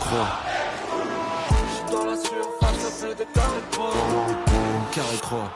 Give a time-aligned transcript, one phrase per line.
[0.00, 0.28] Croix.
[4.92, 5.50] Carré croix.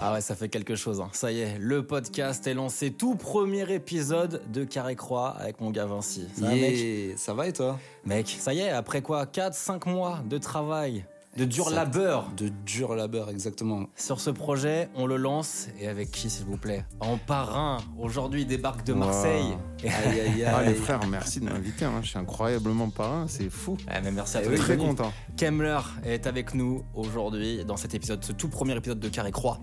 [0.00, 1.00] Ah ouais, ça fait quelque chose.
[1.00, 1.08] hein.
[1.12, 2.90] Ça y est, le podcast est lancé.
[2.92, 6.26] Tout premier épisode de Carré Croix avec mon gars Vinci.
[6.38, 6.76] Ça va, mec?
[6.76, 7.78] Yeah, ça va et toi?
[8.04, 9.24] Mec, ça y est, après quoi?
[9.24, 11.04] 4-5 mois de travail,
[11.36, 13.86] de dur Ça- labeur De dur labeur, exactement.
[13.94, 15.68] sur ce projet, on le lance.
[15.80, 16.84] Et avec qui, s'il vous plaît?
[17.00, 17.78] En parrain.
[17.98, 19.56] Aujourd'hui, il débarque de Marseille.
[19.84, 20.74] Et- Aïe aïe Ah les aïe.
[20.74, 21.84] frères, merci de m'inviter.
[21.84, 22.00] hein.
[22.02, 23.76] Je suis incroyablement parrain, c'est fou.
[23.88, 24.56] Ouais, mais merci à Eh toi.
[24.56, 25.12] Très content.
[25.36, 29.60] Kemmler est avec nous aujourd'hui dans cet épisode, ce tout premier épisode de Carré Croix.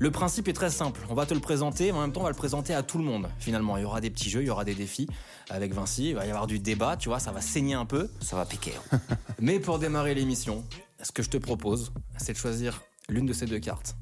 [0.00, 1.00] Le principe est très simple.
[1.08, 2.98] On va te le présenter, mais en même temps, on va le présenter à tout
[2.98, 3.28] le monde.
[3.38, 5.06] Finalement, il y aura des petits jeux, il y aura des défis
[5.50, 6.08] avec Vinci.
[6.08, 8.10] Il va y avoir du débat, tu vois, ça va saigner un peu.
[8.20, 8.72] Ça va piquer.
[8.92, 8.98] hein.
[9.40, 10.64] Mais pour démarrer l'émission,
[11.04, 13.96] ce que je te propose, c'est de choisir l'une de ces deux cartes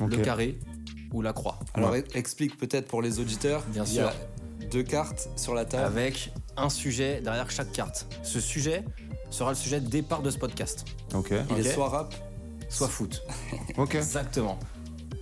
[0.00, 0.58] le carré
[1.12, 1.58] ou la croix.
[1.74, 3.62] Alors explique peut-être pour les auditeurs.
[3.68, 4.12] Bien il y a
[4.70, 5.84] deux cartes sur la table.
[5.84, 8.06] Avec un sujet derrière chaque carte.
[8.22, 8.84] Ce sujet
[9.30, 10.84] sera le sujet de départ de ce podcast.
[11.14, 12.14] Ok, Il est soit rap,
[12.68, 13.22] Soit foot.
[13.76, 14.58] ok, Exactement.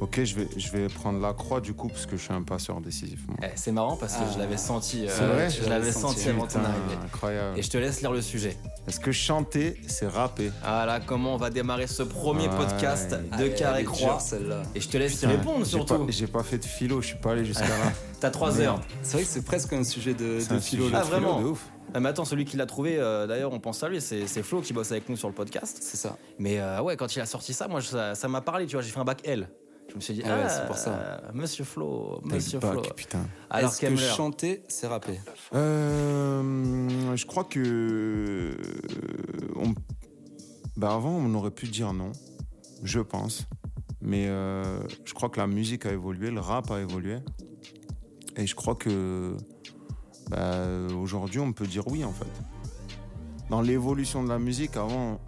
[0.03, 0.25] Ok.
[0.25, 2.81] Je vais, je vais prendre la croix du coup parce que je suis un passeur
[2.81, 3.21] décisif.
[3.29, 3.37] moi.
[3.43, 4.31] Eh, c'est marrant parce que Ah.
[4.35, 5.07] je l'avais senti.
[5.07, 6.99] euh, C'est vrai Je l'avais senti avant ton Putain, arrivée.
[7.05, 7.59] incroyable.
[7.59, 8.57] Et je te laisse lire le sujet.
[8.89, 10.51] Est-ce que chanter, c'est rapper?
[10.63, 12.57] Voilà comment on va démarrer ce premier Ouais.
[12.57, 14.19] podcast de Ah, Carré Croix.
[14.21, 14.63] celle-là.
[14.75, 15.99] Et je te laisse y Putain, répondre j'ai surtout.
[16.07, 17.93] pas- J'ai pas, fait de philo, je suis pas allé jusqu'à là.
[18.21, 18.81] T'as 3 heures.
[19.03, 20.85] C'est vrai que c'est presque un sujet de, C'est de un philo.
[20.85, 21.01] sujet là.
[21.03, 21.65] Ah, de philo vraiment de ouf.
[21.95, 24.43] Ah, mais attends, celui qui l'a trouvé, euh, d'ailleurs, on pense à lui, c'est c'est
[24.43, 25.79] Flo qui bosse avec nous sur le podcast.
[25.83, 26.17] C'est ça.
[26.39, 28.77] Mais euh, ouais, quand il a sorti ça, moi, je- ça ça m'a parlé, tu
[28.77, 29.49] vois, j'ai fait un bac L.
[29.91, 30.91] Je me suis dit, Ah ouais, ah, c'est pour ça.
[30.95, 32.83] euh, Monsieur Flo, Monsieur bac, Flo.
[32.97, 33.27] putain.
[33.51, 35.21] Alors, Est-ce que Kemmler, chanter, c'est rapper
[35.55, 38.55] Euh, je crois que euh,
[39.57, 39.75] on-
[40.77, 42.13] bah avant on aurait pu dire non,
[42.83, 43.47] je pense,
[44.01, 47.19] mais euh, je crois que la musique a évolué, le rap a évolué,
[48.37, 49.37] et je crois que
[50.31, 50.67] bah,
[50.99, 52.25] aujourd'hui on peut dire oui en fait.
[53.51, 55.21] Dans l'évolution de la musique, avant,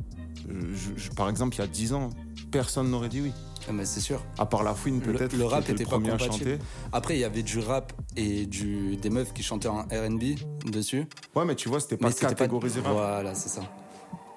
[0.49, 2.09] je- je- par exemple il y a 10 ans,
[2.51, 3.33] personne n'aurait dit oui.
[3.69, 4.21] Ah, mais c'est sûr.
[4.39, 5.33] À part la fouine Le- peut-être.
[5.33, 6.33] le qui rap était le pas compatible.
[6.33, 6.59] chanter.
[6.93, 10.23] Après, il y avait du rap et du, des meufs qui chantaient en RB
[10.71, 11.07] dessus.
[11.35, 12.93] Ouais, mais tu vois, c'était pas mais catégorisé rap.
[12.93, 13.63] Voilà, c'est ça.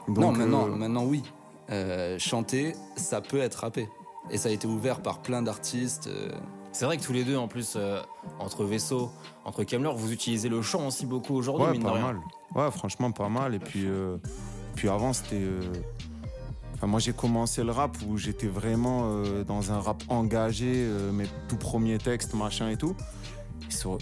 [0.08, 1.24] Donc, non, maintenant, euh, maintenant oui.
[1.70, 3.90] Euh, chanter, ça peut être rappé.
[4.32, 6.08] Et ça a été ouvert par plein d'artistes.
[6.08, 6.32] euh,
[6.72, 8.00] c'est vrai que tous les deux, en plus, euh,
[8.40, 9.10] entre Vaisseau,
[9.46, 12.04] entre Kemmler, vous utilisez le chant aussi beaucoup aujourd'hui, Ouais, mine de pas rien.
[12.14, 12.20] mal.
[12.56, 13.56] Ouais, franchement, pas mal.
[13.56, 14.18] Et puis, euh,
[14.76, 15.42] puis avant, c'était.
[16.78, 21.12] Enfin, moi, j'ai commencé le rap où j'étais vraiment euh, dans un rap engagé, euh,
[21.12, 22.96] mes tout premiers textes, machin et tout.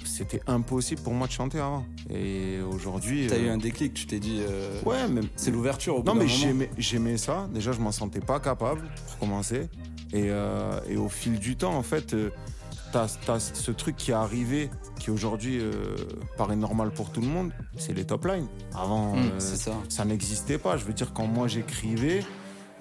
[0.06, 1.85] C'était impossible pour moi de chanter avant.
[2.09, 3.28] Et aujourd'hui.
[3.28, 4.41] T'as euh, eu un déclic, tu t'es dit.
[4.47, 5.22] euh, Ouais, mais.
[5.35, 6.28] C'est l'ouverture au bout Non, mais
[6.78, 7.47] j'aimais, ça.
[7.53, 9.69] Déjà, je m'en sentais pas capable pour commencer.
[10.14, 10.28] Et,
[10.90, 12.16] et au fil du temps, en fait,
[12.91, 14.69] t'as, ce truc qui est arrivé,
[15.00, 15.72] qui aujourd'hui euh,
[16.38, 18.47] paraît normal pour tout le monde, c'est les top lines.
[18.74, 19.74] Avant, euh, ça.
[19.90, 20.78] ça n'existait pas.
[20.78, 22.24] Je veux dire, quand moi j'écrivais,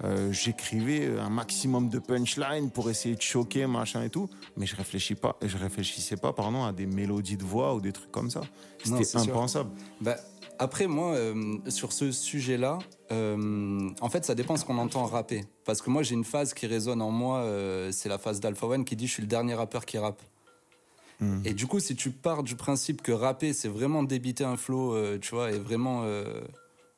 [0.03, 4.75] euh, j'écrivais un maximum de punchlines pour essayer de choquer, machin et tout, mais je
[4.75, 8.29] réfléchis pas, je réfléchissais pas, pardon, à des mélodies de voix ou des trucs comme
[8.29, 8.41] ça.
[8.83, 9.71] C'était impensable.
[10.01, 10.17] Bah,
[10.59, 12.79] après, moi, euh, sur ce sujet-là,
[13.11, 15.45] euh, en fait, ça dépend ce qu'on entend rapper.
[15.65, 18.67] Parce que moi, j'ai une phase qui résonne en moi, euh, c'est la phase d'Alpha
[18.67, 20.21] One qui dit je suis le dernier rappeur qui rappe.
[21.19, 21.41] Hmm.
[21.45, 24.93] Et du coup, si tu pars du principe que rapper, c'est vraiment débiter un flow,
[24.93, 26.41] euh, tu vois, et vraiment, euh,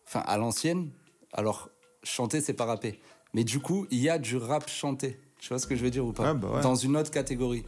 [0.08, 0.90] enfin, à l'ancienne,
[1.34, 1.70] alors
[2.08, 3.00] chanter, c'est pas rapper.
[3.34, 5.20] Mais du coup, il y a du rap chanté.
[5.40, 6.62] Tu vois ce que je veux dire ou pas Ouais, bah ouais.
[6.62, 7.64] Dans une autre catégorie.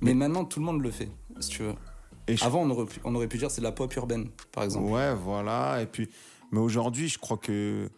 [0.00, 1.08] Mais, maintenant, tout le monde le fait,
[1.40, 1.74] si tu veux.
[2.26, 4.28] Et je- Avant, on aurait pu, on aurait pu dire c'est de la pop urbaine,
[4.50, 4.90] par exemple.
[4.90, 5.80] Ouais, voilà.
[5.80, 6.08] Et puis,
[6.50, 7.88] mais aujourd'hui, je crois que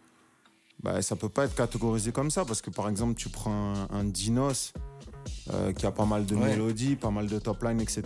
[0.83, 3.89] bah, ça peut pas être catégorisé comme ça parce que par exemple, tu prends un,
[3.91, 4.75] un Dinos
[5.53, 6.51] euh, qui a pas mal de Ouais.
[6.51, 8.03] mélodies, pas mal de top line, etc.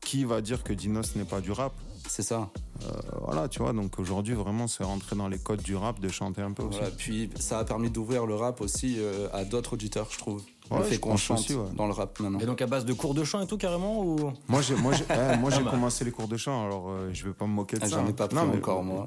[0.00, 1.74] Qui va dire que Dinos n'est pas du rap?
[2.08, 2.48] C'est ça.
[2.84, 3.72] Euh, Voilà, tu vois.
[3.72, 6.78] Donc aujourd'hui, vraiment, c'est rentrer dans les codes du rap de chanter un peu aussi.
[6.78, 6.94] Voilà.
[6.96, 10.42] Puis ça a permis d'ouvrir le rap aussi euh, à d'autres auditeurs, je trouve.
[10.70, 11.64] Ouais, le fait qu'on chante aussi, ouais.
[11.76, 12.40] dans le rap maintenant.
[12.40, 14.32] Et donc à base de cours de chant et tout carrément ou?
[14.48, 15.70] Moi, j'ai, moi, j'ai, eh, moi, j'ai bah.
[15.70, 17.96] commencé les cours de chant, alors euh, je vais pas me moquer de Ah, ça.
[17.98, 18.12] J'en ai hein.
[18.12, 19.06] pas pris Non, mais, encore, moi.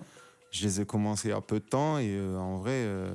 [0.52, 3.12] Je les ai commencés il y a peu de temps et euh, en vrai, euh,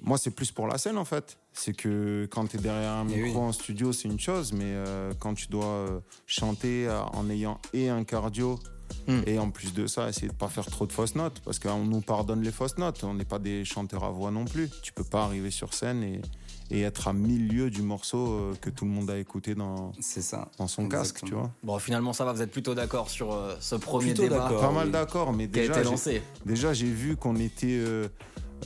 [0.00, 1.38] moi, c'est plus pour la scène en fait.
[1.52, 3.46] C'est que quand tu es derrière un Eh micro oui.
[3.46, 7.60] en studio, c'est une chose, mais euh, quand tu dois euh, chanter euh, en ayant
[7.72, 8.58] et un cardio
[9.06, 9.20] Hmm.
[9.26, 11.84] et en plus de ça, essayer de pas faire trop de fausses notes, parce qu'on
[11.84, 13.04] nous pardonne les fausses notes.
[13.04, 14.70] On n'est pas des chanteurs à voix non plus.
[14.82, 16.22] Tu peux pas arriver sur scène et,
[16.70, 20.22] et être à milieu du morceau euh, que tout le monde a écouté dans, C'est
[20.22, 20.48] ça.
[20.58, 21.50] dans son casque, tu vois.
[21.62, 24.60] Bon, finalement, ça va, vous êtes plutôt d'accord sur euh, ce premier Plutôt débat d'accord.
[24.62, 24.74] Pas oui.
[24.74, 26.22] mal d'accord, mais qui a déjà, été j'ai- lancé.
[26.46, 28.08] Déjà, j'ai vu qu'on était euh,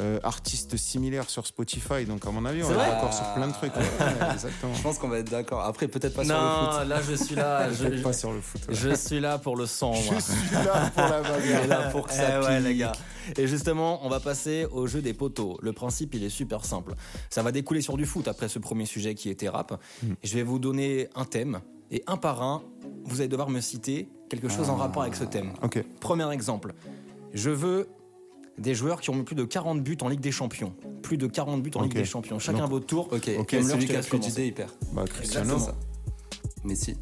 [0.00, 3.52] euh, artistes similaires sur Spotify, donc à mon avis, on est d'accord sur plein de
[3.52, 3.75] trucs.
[3.75, 4.75] Ouais, ouais, exactement.
[4.75, 5.62] Je pense qu'on va être d'accord.
[5.64, 6.88] Après, peut-être pas sur le Non, foot.
[6.88, 7.73] là, je suis là.
[7.73, 8.61] je, Peut-être pas sur le foot.
[8.69, 8.75] ouais.
[8.75, 10.14] je suis là pour le sang, moi.
[10.17, 11.67] Je suis là pour la bagarre.
[11.69, 12.93] là pour que ça Eh ouais, les gars.
[13.37, 15.58] Et justement, on va passer au jeu des poteaux.
[15.62, 16.94] Le principe, il est super simple.
[17.29, 19.81] Ça va découler sur du foot après ce premier sujet qui était rap.
[20.02, 20.14] Hmm.
[20.23, 22.62] Je vais vous donner un thème et un par un,
[23.05, 24.82] vous allez devoir me citer quelque chose en Ah.
[24.85, 25.52] rapport avec ce thème.
[25.62, 25.82] Ok.
[26.00, 26.73] Premier exemple.
[27.35, 27.88] Je veux
[28.58, 30.75] des joueurs qui ont mis plus de 40 buts en Ligue des Champions.
[31.02, 31.82] Plus de 40 buts en.
[31.82, 32.38] Ligue des Champions.
[32.38, 33.08] Chacun Donc- votre tour.
[33.12, 34.70] Ok, Ok, et Müller, celui qui a plus d'idées, il perd.
[34.93, 35.75] Bah, C'est Cristiano, ça.
[36.64, 36.96] Messi,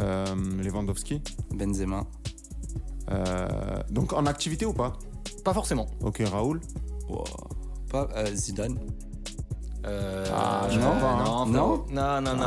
[0.00, 0.26] euh,
[0.62, 1.22] Lewandowski.
[1.54, 2.04] Benzema,
[3.10, 3.48] Euh,
[3.90, 4.92] donc en activité ou pas?
[5.44, 5.86] Pas forcément.
[6.02, 6.60] Ok, Raoul.
[7.08, 7.24] Wow.
[7.90, 8.78] pas euh, Zidane.
[9.84, 11.24] Euh, Ah, je non, pas, hein.
[11.24, 11.84] non, Non?
[11.90, 12.46] Non, non, non,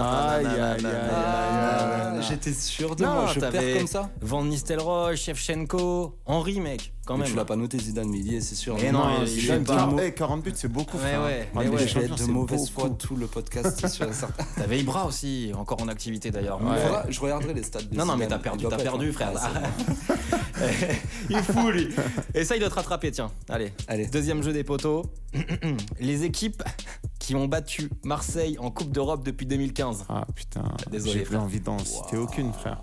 [2.16, 2.22] non.
[2.22, 4.10] J'étais sûr de Non, moi, je t'avais perds comme ça.
[4.22, 7.28] Van Nistelrooy, Shevchenko, Henri, mec, quand même.
[7.28, 8.76] tu l'as pas noté Zidane, mais il y est, c'est sûr.
[8.82, 10.98] Mais non, il- est pas- quar- eh, 40 buts, c'est beaucoup.
[10.98, 11.24] Ouais, frère.
[11.24, 11.88] ouais, En mais ouais.
[11.88, 14.28] je vais être de mauvaise foi tout le podcast, c'est sûr et.
[14.58, 16.60] T'avais Ibra aussi, encore en activité d'ailleurs.
[16.62, 16.80] Il Ouais.
[16.82, 19.32] faudra- je regarderai les stats de Non, non, mais t'as perdu, t'as perdu, frère.
[21.30, 21.90] Il est fou, lui.
[22.34, 23.30] Essaye de te rattraper, tiens.
[23.50, 23.72] Allez.
[23.88, 24.08] Allez.
[24.08, 25.04] Deuxième jeu des poteaux.
[26.00, 26.64] Les équipes
[27.20, 30.06] qui ont battu Marseille en Coupe d'Europe depuis 2015.
[30.10, 32.80] Ah putain, Désolé, j'ai envie d'en citer aucune, frère.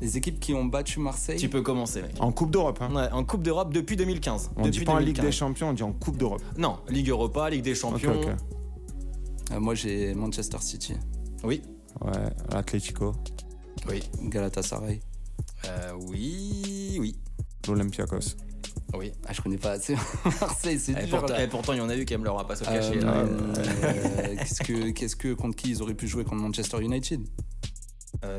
[0.00, 1.38] Les équipes qui ont battu Marseille.
[1.38, 2.12] Tu peux commencer, mec.
[2.20, 2.94] En Coupe d'Europe, hein.
[2.94, 4.50] Ouais, en Coupe d'Europe depuis 2015.
[4.56, 5.24] On depuis dit pas en Ligue 2015.
[5.26, 6.42] des Champions, on dit en Coupe d'Europe.
[6.56, 8.18] Non, Ligue Europa, Ligue des Champions.
[9.52, 10.94] Euh, moi, j'ai Manchester City,
[11.44, 11.62] Oui.
[12.00, 12.12] Ouais,
[12.52, 13.14] l'Atlético,
[13.88, 14.02] Oui.
[14.22, 15.00] Galatasaray.
[15.66, 17.16] Euh, oui, oui.
[17.66, 18.36] l'Olympiakos.
[18.94, 19.12] Oui.
[19.26, 19.94] Ah, je connais pas assez
[20.40, 22.44] Marseille, c'est Et dur pourtant, et pourtant, il y en a eu qui aiment leur
[22.46, 23.00] pas se Euh, cacher.
[23.02, 27.20] euh, qu'est-ce que, qu'est-ce que contre qui ils auraient pu jouer contre Manchester United?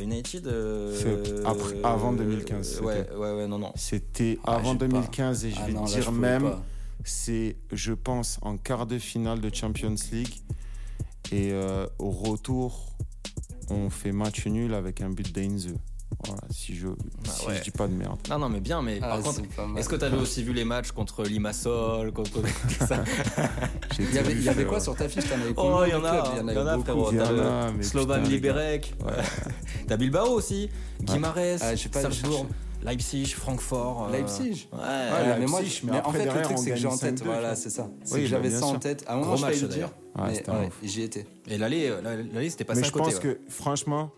[0.02, 0.48] United.
[0.48, 2.86] euh, C'est après- avant 2015, c'était.
[2.86, 3.72] Ouais, ouais, ouais, non, non.
[3.76, 4.88] C'était Ah, avant j'ai pas.
[4.88, 6.56] 2015 et je Ah vais non, te là, dire même,
[7.04, 10.36] c'est, je pense, en quart de finale de Champions League.
[11.32, 12.88] Et euh, au retour,
[13.70, 15.74] on fait match nul avec un but d'Ainze.
[16.26, 16.88] Voilà, si je,
[17.24, 17.56] si ouais.
[17.58, 18.20] je dis pas de merde.
[18.30, 20.66] Non, non, mais bien, mais Ah, par contre, pas est-ce que t'avais aussi vu les
[20.66, 22.42] matchs contre Limassol, contre
[24.00, 24.84] Il y avait, il y avait quoi ouais.
[24.84, 25.24] sur ta fiche?
[25.28, 26.84] T'en avais Oh, il y en a, il y en a, beaucoup.
[26.84, 27.12] frérot.
[27.12, 28.94] Il y T'as en le a, mais Slovan Liberec,
[29.88, 30.70] t'as Bilbao aussi,
[31.02, 32.28] Guimarães, Ah, pas cherché.
[32.84, 34.08] Leipzig, Francfort.
[34.10, 34.68] euh, Leipzig?
[34.74, 34.80] Ouais.
[34.80, 37.20] Ouais, mais moi, je- mais mais en fait, le truc, c'est que j'ai en tête,
[37.20, 37.88] 5-2, voilà, c'est ça.
[38.04, 39.04] C'est Oui, que bah, j'avais ça en tête.
[39.08, 39.90] À un moment, Gros je match, le dire.
[40.18, 41.28] Ouais, Mais j'y étais.
[41.48, 43.06] Et l'allée, euh, la- l'allée, c'était passé Mais à je côté.
[43.06, 43.22] pense ouais.
[43.22, 44.10] que, franchement,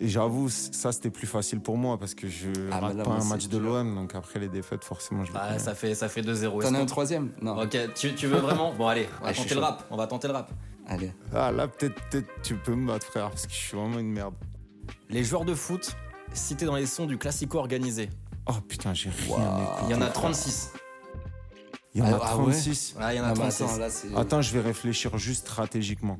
[0.00, 3.10] j'avoue, ça c'était plus facile pour moi parce que je Ah, mais rate là, pas
[3.12, 5.58] un match de l'OM, donc après les défaites, forcément, je connais.
[5.58, 6.62] ça fait, ça fait 2-0.
[6.62, 7.30] T'en as un troisième?
[7.40, 7.60] Non.
[7.60, 8.72] Ok, tu, tu veux vraiment?
[8.74, 9.66] Bon, allez, on va Ouais, tenter le chaud.
[9.66, 9.86] rap.
[9.90, 10.50] On va tenter le rap.
[10.86, 11.12] Allez.
[11.34, 14.10] Ah là, peut-être peut tu peux me battre, frère, parce que je suis vraiment une
[14.12, 14.34] merde.
[15.10, 15.94] Les joueurs de foot
[16.32, 18.08] cités dans les sons du classico organisé.
[18.46, 19.36] Oh putain, j'ai rien
[19.84, 20.72] Il y en a 36.
[21.94, 22.42] Il y en a Ah, ah ouais?
[22.44, 22.96] 36.
[22.98, 23.62] Ouais, il y en a Ah, bah, 36.
[24.08, 24.16] attends.
[24.20, 26.18] Attends, je vais réfléchir juste stratégiquement.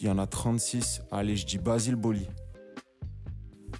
[0.00, 1.02] Il y en a 36.
[1.12, 2.26] Allez, je dis Basile Boli.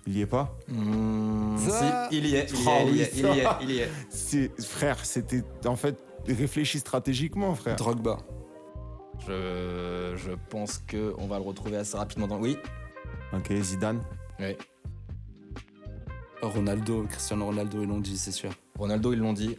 [0.06, 3.00] Il y est pas Mmh, Ça- si, il y est, il y est, il y
[3.00, 3.58] est, il y est, ça.
[3.62, 3.90] il y est.
[4.10, 5.96] C'est frère, c'était en fait
[6.26, 7.76] réfléchi stratégiquement, frère.
[7.76, 8.18] Drogba.
[9.26, 12.38] Je, je pense que on va le retrouver assez rapidement dans.
[12.38, 12.58] Oui.
[13.32, 14.02] Ok, Zidane.
[14.40, 14.56] Oui.
[16.42, 18.50] Ronaldo, Cristiano Ronaldo, ils l'ont dit, c'est sûr.
[18.78, 19.56] Ronaldo, ils l'ont dit.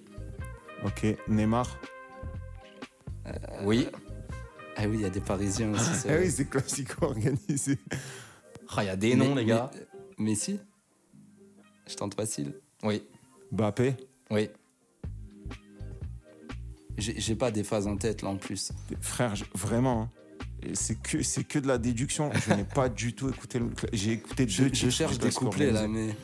[0.85, 1.67] Ok, Neymar.
[3.63, 3.87] Oui.
[4.77, 5.89] Ah oui, il y a des Parisiens aussi.
[5.95, 7.79] c'est Ah oui, c'est classico organisé.
[8.75, 9.71] Ah, il y a des noms, Mais- les gars.
[9.73, 9.79] mais-
[10.17, 10.59] Messi?
[11.87, 12.53] Je tente facile.
[12.83, 13.03] Oui.
[13.51, 13.95] Mbappé?
[14.31, 14.49] Oui.
[16.97, 18.71] J'ai pas des phases en tête là en plus.
[19.01, 20.03] Frère, je- vraiment.
[20.03, 20.09] hein.
[20.73, 22.31] C'est que, c'est que de la déduction.
[22.33, 23.69] Je n'ai pas du tout écouté le.
[23.93, 26.15] J'ai écouté Je, deux je titres cherche des couplets là, mais.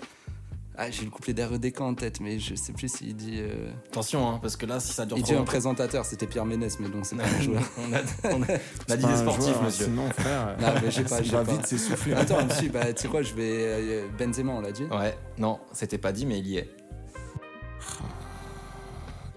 [0.83, 3.35] Ah, j'ai le couplet d'REDK en tête, mais je sais plus s'il dit.
[3.37, 6.45] euh, Attention, hein, parce que là, si ça dure Il dit un présentateur, c'était Pierre
[6.45, 7.61] Ménès, mais bon, c'est pas un joueur.
[7.77, 8.47] on a, on a- on a
[8.87, 9.85] C'est dit des sportifs, joueur, monsieur.
[9.85, 10.57] Sinon, frère.
[10.59, 11.51] Non, mais j'ai pas, va pas.
[11.51, 12.13] vite s'essouffler.
[12.13, 13.51] Attends, monsieur, bah, tu sais quoi, je vais.
[13.53, 14.85] euh, Benzema, on l'a dit.
[14.85, 16.69] Ouais, non, c'était pas dit, mais il y est.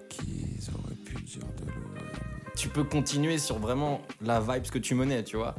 [0.08, 2.08] Qu'ils auraient pu dire de l'OM.
[2.56, 5.54] Tu peux continuer sur vraiment la vibe que tu menais, tu vois.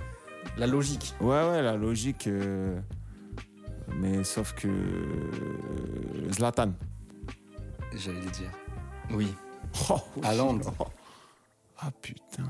[0.57, 1.13] La logique.
[1.21, 2.25] Ouais, ouais, la logique.
[2.27, 2.79] euh,
[3.93, 4.67] Mais sauf que.
[4.67, 6.73] euh, Zlatan.
[7.93, 8.49] J'allais le dire.
[9.11, 9.33] Oui.
[9.89, 10.59] Oh, Haaland.
[11.79, 12.43] Ah putain.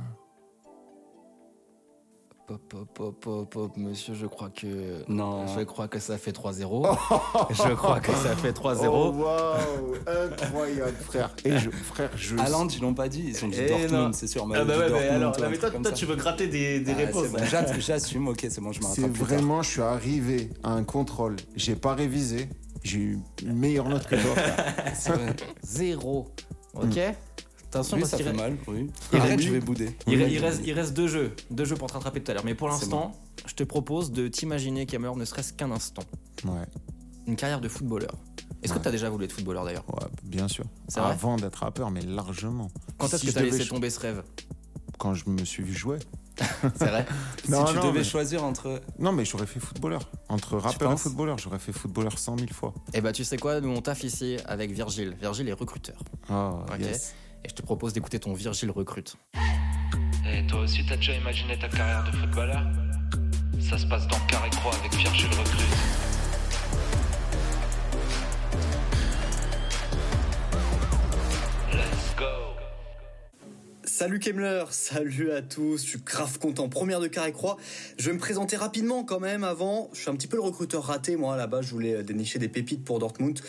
[2.47, 5.03] Hop, hop, hop, hop, hop, monsieur, je crois que.
[5.07, 5.47] Non.
[5.47, 6.95] Je crois que ça fait 3-0.
[7.49, 8.87] je crois que ça fait 3-0.
[8.87, 11.31] Oh, waouh, incroyable, frère.
[11.43, 12.35] Et je, frère, je.
[12.35, 14.47] Ils l'ont pas dit, ils ont dit Eh Dortmund, c'est sûr.
[14.53, 17.29] Ah bah ouais, mais alors, toi, mais toi, toi, tu veux gratter des, des réponses.
[17.29, 20.83] Bon, J'att- J'assume, ok, c'est bon, je me C'est vraiment, je suis arrivé à un
[20.83, 21.37] contrôle.
[21.55, 22.47] J'ai pas révisé.
[22.83, 24.35] J'ai eu une meilleure note que toi.
[24.35, 24.75] frère.
[24.93, 25.35] C'est vrai.
[25.63, 26.27] Zéro.
[27.75, 28.89] Attention, Oui, parce ça fait re- mal, oui.
[29.13, 29.89] il Arrête, reste- je vais bouder.
[30.07, 30.31] il, re- Oui.
[30.33, 31.35] il reste, il reste deux jeux.
[31.51, 32.45] Deux jeux pour te rattraper tout à l'heure.
[32.45, 33.11] Mais pour l'instant,
[33.45, 36.03] je te propose de t'imaginer, Cameron, ne serait-ce qu'un instant,
[36.45, 36.51] Ouais,
[37.27, 38.11] une carrière de footballeur.
[38.63, 40.65] Est-ce que tu as déjà voulu être footballeur d'ailleurs ouais, bien sûr.
[40.95, 42.69] Avant d'être rappeur, mais largement.
[42.97, 44.23] Quand est-ce Si que tu as laissé tomber ce rêve
[44.97, 45.99] Quand je me suis vu jouer.
[46.77, 47.05] C'est vrai
[47.45, 48.81] Si Non, tu non, devais mais- choisir entre.
[48.99, 50.09] Non, mais j'aurais fait footballeur.
[50.29, 52.73] Entre rappeur et footballeur, j'aurais fait footballeur cent mille fois.
[52.93, 53.61] Eh bah, tu sais quoi?
[53.61, 55.15] Nous, on taffe ici avec Virgile.
[55.21, 55.97] Virgile est recruteur.
[56.29, 56.79] Ah, Ok.
[56.79, 57.13] yes.
[57.45, 59.17] Et je te propose d'écouter ton Virgile recrute.
[60.27, 62.63] Et toi aussi, t'as déjà imaginé ta carrière de footballeur?
[63.59, 66.14] Ça se passe dans Carré Croix avec Virgile Recrute.
[73.97, 76.67] Salut Kemler, salut à tous, je suis grave content.
[76.67, 77.55] Première de Carré Croix.
[77.97, 79.89] Je vais me présenter rapidement quand même avant.
[79.93, 82.83] Je suis un petit peu le recruteur raté, moi là-bas, je voulais dénicher des pépites
[82.83, 83.39] pour Dortmund.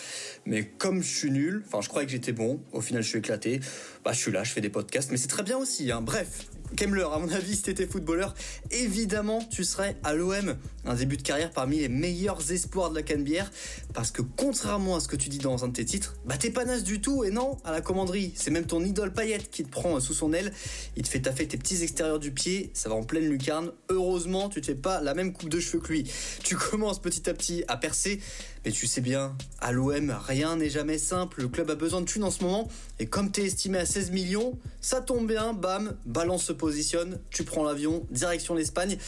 [0.45, 3.19] Mais comme je suis nul, enfin je croyais que j'étais bon, au final je suis
[3.19, 3.59] éclaté.
[4.05, 5.91] Bah je suis là, je fais des podcasts, mais c'est très bien aussi.
[5.91, 6.01] Hein.
[6.01, 8.35] Bref, Kemler, à mon avis, si t'étais footballeur,
[8.71, 10.57] évidemment tu serais à l'OM.
[10.85, 13.51] Un début de carrière parmi les meilleurs espoirs de la Canebière.
[13.95, 16.51] Parce que contrairement à ce que tu dis dans un de tes titres, bah t'es
[16.51, 18.33] pas naze du tout et non, à la commanderie.
[18.37, 20.53] C'est même ton idole paillette qui te prend sous son aile.
[20.97, 23.73] Il te fait taffer tes petits extérieurs du pied, ça va en pleine lucarne.
[23.89, 26.11] Heureusement, tu te fais pas la même coupe de cheveux que lui.
[26.43, 28.21] Tu commences petit à petit à percer,
[28.65, 31.43] mais tu sais bien, à l'OM, rien n'est jamais simple.
[31.43, 32.69] Le club a besoin de thunes en ce moment,
[32.99, 37.65] et comme t'es estimé à 16 millions, ça tombe bien, bam, balance positionne, tu prends
[37.65, 38.99] l'avion, direction l'Espagne.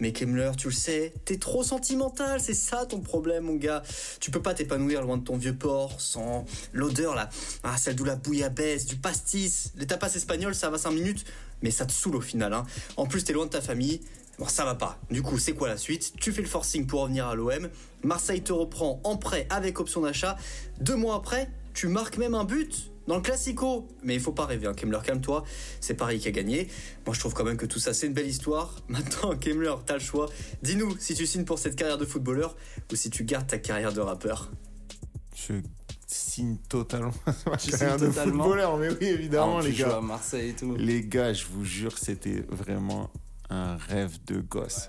[0.00, 3.82] Mais Kemmler, tu le sais, t'es trop sentimental, c'est ça ton problème, mon gars.
[4.20, 7.28] Tu peux pas t'épanouir loin de ton vieux port, sans l'odeur là,
[7.62, 9.72] ah, celle d'où la bouillabaisse, du pastis.
[9.76, 11.24] Les tapas espagnols, ça va 5 minutes,
[11.62, 12.52] mais ça te saoule au final.
[12.52, 12.66] Hein.
[12.96, 14.00] En plus, t'es loin de ta famille.
[14.38, 14.98] Bon, ça va pas.
[15.10, 16.12] Du coup, c'est quoi la suite?
[16.20, 17.70] Tu fais le forcing pour revenir à l'OM.
[18.02, 20.36] Marseille te reprend en prêt avec option d'achat.
[20.80, 23.88] Deux mois après, tu marques même un but dans le Classico.
[24.02, 24.74] Mais il faut pas rêver, hein.
[24.74, 25.44] Kemmler, calme-toi.
[25.80, 26.68] C'est Paris qui a gagné.
[27.06, 28.74] Moi, je trouve quand même que tout ça, c'est une belle histoire.
[28.88, 30.28] Maintenant, Kemmler, t'as le choix.
[30.62, 32.56] Dis-nous si tu signes pour cette carrière de footballeur
[32.92, 34.50] ou si tu gardes ta carrière de rappeur.
[35.34, 35.54] Je
[36.06, 37.12] signe totalement
[37.46, 39.96] ma Tu carrière de totalement footballeur, mais oui, évidemment, Ah, les tu joues gars.
[39.96, 40.74] à Marseille et tout.
[40.76, 43.10] Les gars, je vous jure, c'était vraiment
[43.50, 44.88] un rêve de gosse.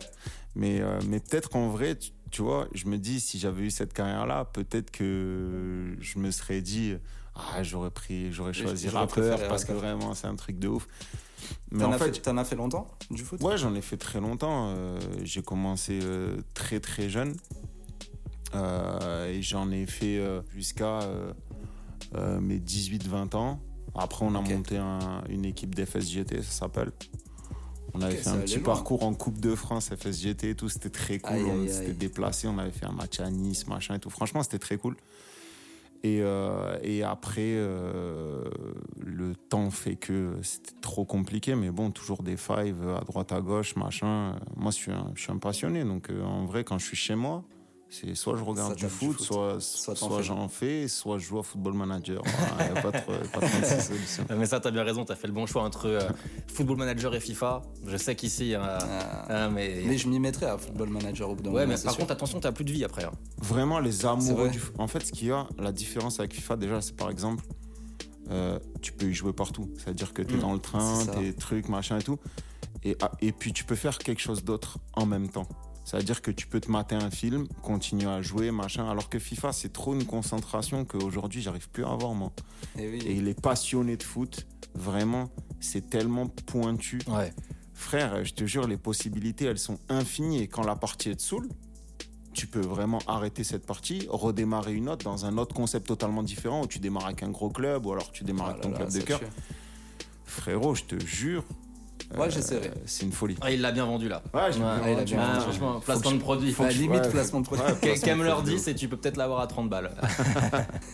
[0.55, 3.71] Mais, euh, mais peut-être qu'en vrai, tu, tu vois, je me dis, si j'avais eu
[3.71, 6.95] cette carrière-là, peut-être que je me serais dit,
[7.37, 10.87] ah, j'aurais pris, j'aurais choisi rappeur parce que vraiment, c'est un truc de ouf.
[11.71, 13.41] Mais T'en en as, fait, t'en as fait longtemps du foot?
[13.43, 14.73] Ouais, j'en ai fait très longtemps.
[14.75, 17.35] Euh, j'ai commencé euh, très très jeune.
[18.55, 20.21] Euh, et j'en ai fait
[20.53, 20.99] jusqu'à
[22.41, 23.59] mes 18-20 ans.
[23.95, 26.91] Après, on a monté un- une équipe d'FSGT, ça s'appelle.
[27.93, 28.63] On avait fait un petit loin.
[28.65, 30.69] parcours en Coupe de France, FSGT et tout.
[30.69, 31.33] C'était très cool.
[31.35, 34.09] Aïe, on aïe, s'était déplacé, on avait fait un match à Nice, machin et tout.
[34.11, 34.95] Franchement, c'était très cool.
[36.03, 38.43] Et, euh, et après, euh,
[38.99, 43.41] le temps fait que c'était trop compliqué, mais bon, toujours des fives à droite, à
[43.41, 44.35] gauche, machin.
[44.55, 46.97] Moi, je suis un, je suis un passionné, donc euh, en vrai, quand je suis
[46.97, 47.43] chez moi,
[47.89, 51.73] c'est soit je regarde du foot, soit, Soit j'en fais, soit je joue à Football
[51.73, 52.21] Manager.
[52.59, 54.25] Il n'y a pas, trop- pas 36 solutions.
[54.37, 56.01] Mais ça, t'as bien raison, t'as fait le bon choix entre euh,
[56.53, 57.61] Football Manager et FIFA.
[57.85, 59.25] Je sais qu'ici, euh, Ah.
[59.45, 59.83] hein, mais...
[59.85, 61.77] Mais je m'y mettrais à Football Manager au bout d'un Ouais, moment.
[61.77, 61.99] mais par sûr.
[62.01, 63.05] contre, attention, t'as plus de vie après.
[63.05, 63.11] hein.
[63.41, 64.49] Vraiment, les amoureux vrai.
[64.49, 67.45] du En fait, ce qu'il y a, la différence avec FIFA, déjà, c'est par exemple,
[68.29, 69.71] euh, tu peux y jouer partout.
[69.77, 72.17] C'est-à-dire que tu es Mm, dans le train, tes trucs, machin et tout.
[72.83, 75.47] Et, ah, et puis, tu peux faire quelque chose d'autre en même temps.
[75.87, 78.89] C'est-à-dire que tu peux te mater un film, continuer à jouer, machin.
[78.89, 82.33] Alors que FIFA, c'est trop une concentration qu'aujourd'hui, j'arrive plus à avoir, moi.
[82.77, 83.01] Eh oui.
[83.05, 85.29] Et les passionnés de foot, vraiment,
[85.61, 86.99] c'est tellement pointu.
[87.07, 87.33] Ouais.
[87.73, 90.39] Frère, je te jure, les possibilités, elles sont infinies.
[90.39, 91.47] Et quand la partie est de saoul,
[92.33, 96.63] tu peux vraiment arrêter cette partie, redémarrer une autre dans un autre concept totalement différent
[96.63, 98.77] où tu démarres avec un gros club ou alors tu démarres Ah avec ton là,
[98.79, 99.21] club de cœur.
[100.25, 101.45] Frérot, je te jure.
[102.15, 102.71] Ouais, euh, j'essaierai.
[102.85, 103.35] C'est une folie.
[103.41, 104.21] Ah, il l'a bien vendu là.
[104.33, 105.15] Ouais, j'ai Ouais, bien il a vendu.
[105.15, 105.39] bien vendu.
[105.41, 106.55] franchement, placement de produit.
[106.57, 107.65] Bah, limite ouais, placement de produit.
[107.65, 108.55] ouais, Quel placement de Cameler produit.
[108.55, 109.91] 10 et tu peux peut-être l'avoir à 30 balles.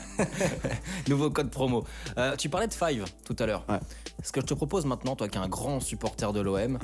[1.08, 1.84] Nouveau code promo.
[2.18, 3.64] Euh, tu parlais de Five tout à l'heure.
[3.70, 3.80] Ouais.
[4.24, 6.80] Ce que je te propose maintenant, toi qui es un grand supporter de l'OM, Ouais.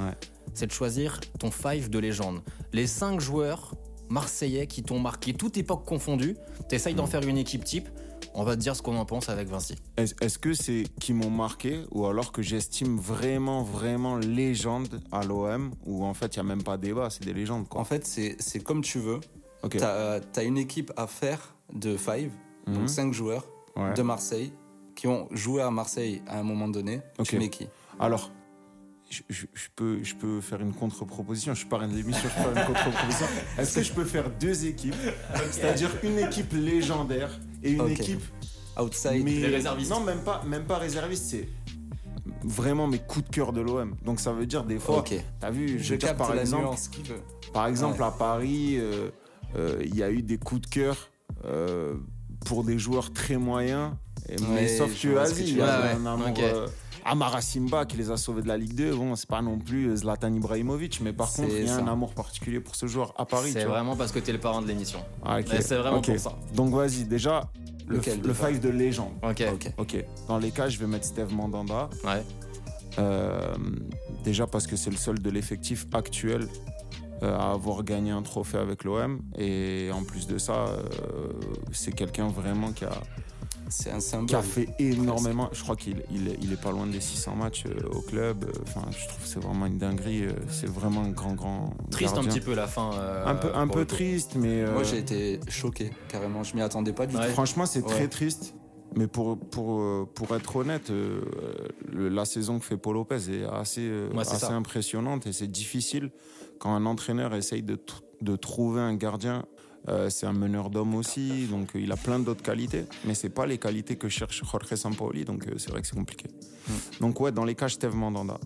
[0.54, 2.42] c'est de choisir ton Five de légende.
[2.74, 3.74] Les 5 joueurs
[4.10, 6.36] marseillais qui t'ont marqué, toute époque confondue.
[6.68, 6.98] T'essayes Mm.
[6.98, 7.90] d'en faire une équipe type.
[8.34, 9.76] On va te dire ce qu'on en pense avec Vinci.
[9.98, 15.24] Est- Est-ce que c'est qui m'ont marqué ou alors que j'estime vraiment, vraiment légende à
[15.26, 17.82] l'OM où en fait il n'y a même pas débat, c'est des légendes quoi.
[17.82, 19.20] En fait, c'est c'est comme tu veux.
[19.64, 19.78] Ok.
[19.78, 22.32] T'as as une équipe à faire de five,
[22.68, 22.74] Mhm.
[22.76, 23.46] donc 5 joueurs
[23.76, 23.94] Ouais.
[23.94, 24.54] de Marseille
[24.96, 27.02] qui ont joué à Marseille à un moment donné.
[27.18, 27.28] Ok.
[27.28, 27.68] Tu mets qui?
[28.00, 28.32] Alors,
[29.10, 31.54] je, je- je peux, je peux faire une contre-proposition.
[31.54, 33.26] Je suis parrain de l'émission, je peux faire une contre-proposition.
[33.58, 34.96] Est-ce que je peux faire deux équipes?
[35.52, 37.32] C'est-à-dire une équipe légendaire
[37.64, 38.22] et une équipe.
[38.80, 39.24] Outside.
[39.24, 39.92] mais- Les réservistes.
[39.92, 41.50] Non, même pas, même pas réserviste, c'est
[42.44, 43.96] vraiment mes coups de cœur de l'OM.
[44.06, 45.00] Donc ça veut dire des fois.
[45.00, 45.14] Ok.
[45.40, 47.20] T'as vu, je Je veux dire, capte par la exemple, nuance qu'il veut.
[47.54, 48.08] Par exemple, Ouais.
[48.08, 49.10] à Paris, euh,
[49.58, 51.10] euh, il y a eu des coups de cœur
[51.46, 51.96] euh,
[52.46, 53.92] pour des joueurs très moyens.
[54.30, 56.28] Et, mais sauf que, tu il y a un amour.
[57.06, 59.96] Amara Simba qui les a sauvés de la Ligue 2, bon, c'est pas non plus
[59.98, 63.26] Zlatan Ibrahimovic, mais par contre, il y a un amour particulier pour ce joueur à
[63.26, 63.52] Paris.
[63.54, 63.76] C'est vois.
[63.76, 65.00] vraiment parce que t'es le parrain de l'émission.
[65.24, 66.38] Ah, c'est vraiment pour ça.
[66.56, 67.50] Donc vas-y, déjà,
[67.88, 69.14] le, Lequel, le five de légende.
[69.24, 69.44] Ok.
[69.54, 69.74] Ok.
[69.78, 70.06] Ok.
[70.28, 71.90] Dans les cas, je vais mettre Steve Mandanda.
[72.04, 72.24] Ouais.
[72.98, 73.56] Euh,
[74.24, 76.48] déjà parce que c'est le seul de l'effectif actuel
[77.24, 79.22] euh, à avoir gagné un trophée avec l'OM.
[79.38, 80.84] Et en plus de ça, euh,
[81.72, 82.92] c'est quelqu'un vraiment qui a,
[83.70, 84.36] C'est un qui symbole.
[84.36, 85.50] a fait énormément.
[85.52, 88.46] Je crois qu'il il, il est pas loin des 600 matchs euh, au club.
[88.46, 90.24] Euh, Enfin, je trouve que c'est vraiment une dinguerie.
[90.26, 91.74] euh, C'est vraiment un grand, grand.
[91.92, 92.92] Triste un petit peu la fin.
[92.96, 94.62] euh, Un peu, un peu triste, mais.
[94.64, 96.44] euh, Moi, j'ai été choqué, carrément.
[96.44, 97.28] Je m'y attendais pas du Ouais.
[97.28, 97.34] tout.
[97.34, 97.88] Franchement, c'est Ouais.
[97.90, 98.56] très triste.
[98.96, 101.22] Mais pour, pour, pour être honnête, euh,
[101.92, 104.52] le- la saison que fait Paul Lopez est assez, euh, Ouais, assez ça.
[104.54, 106.10] impressionnante et c'est difficile
[106.58, 107.78] quand un entraîneur essaye de,
[108.22, 109.46] de trouver un gardien.
[109.88, 113.30] Euh, c'est un meneur d'hommes aussi, donc euh, il a plein d'autres qualités, mais c'est
[113.30, 116.28] pas les qualités que cherche Jorge Sampaoli, donc euh, c'est vrai que c'est compliqué.
[116.68, 116.74] Hmm.
[117.02, 118.38] Donc ouais, dans les cas, Steve Mandanda.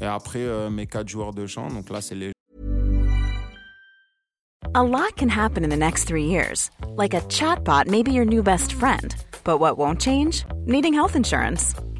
[0.00, 2.32] Et après, euh, mes quatre joueurs de champ, donc là, c'est les
[4.74, 6.70] A lot can happen in the next three years.
[6.96, 9.14] Like a chatbot may be your new best friend.
[9.44, 10.44] But what won't change?
[10.66, 11.74] Needing health insurance.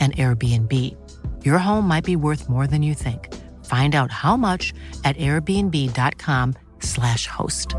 [0.00, 0.96] an Airbnb.
[1.44, 3.28] Your home might be worth more than you think.
[3.66, 4.72] Find out how much
[5.04, 7.76] at airbnb.com/slash host.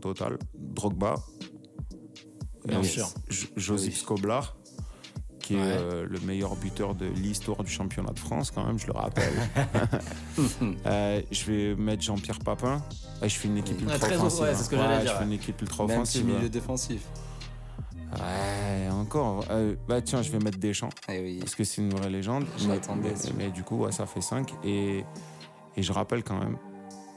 [0.00, 0.38] totales.
[0.54, 1.16] Drogba.
[2.66, 3.08] Bien Euh, sûr.
[3.28, 4.56] J- Joseph Skoblar,
[5.40, 5.62] qui est Ouais.
[5.64, 9.32] euh, le meilleur buteur de l'histoire du championnat de France, quand même, je le rappelle.
[10.86, 12.82] Euh, je vais mettre Jean-Pierre Papin.
[13.22, 14.42] Et je fais une équipe ultra très- offensive.
[14.42, 14.82] ouais, c'est ce que hein.
[14.82, 16.24] j'allais dire, Je fais une équipe ultra Même si offensive.
[16.26, 17.02] milieu défensif.
[19.10, 19.44] Encore.
[19.50, 20.88] Euh, bah tiens, je vais mettre Deschamps.
[21.08, 21.38] Eh oui.
[21.40, 22.46] Parce que c'est une vraie légende.
[22.56, 24.54] Je mais, mais- mais du coup, ouais, ça fait 5.
[24.64, 25.04] Et,
[25.76, 26.56] et je rappelle quand même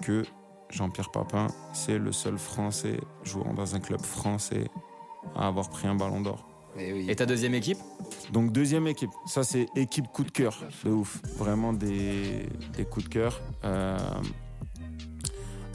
[0.02, 0.24] que
[0.72, 4.66] Jean-Pierre Papin, c'est le seul Français jouant dans un club français
[5.36, 6.48] à avoir pris un ballon d'or.
[6.80, 7.06] Eh oui.
[7.08, 7.78] Et ta deuxième équipe?
[8.32, 11.22] Donc deuxième équipe, ça c'est équipe coup de cœur, de ouf.
[11.38, 13.40] Vraiment des, des coups de cœur.
[13.64, 13.96] Euh,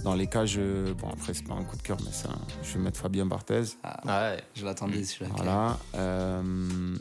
[0.04, 0.92] dans les cas, je...
[0.92, 3.62] Bon après c'est pas un coup de cœur, mais un- je vais mettre Fabien Barthez.
[3.82, 4.00] Ah,
[4.32, 4.42] Ouais.
[4.54, 5.30] Je l'attendais celui-là.
[5.36, 5.78] Voilà.
[5.94, 6.96] euh,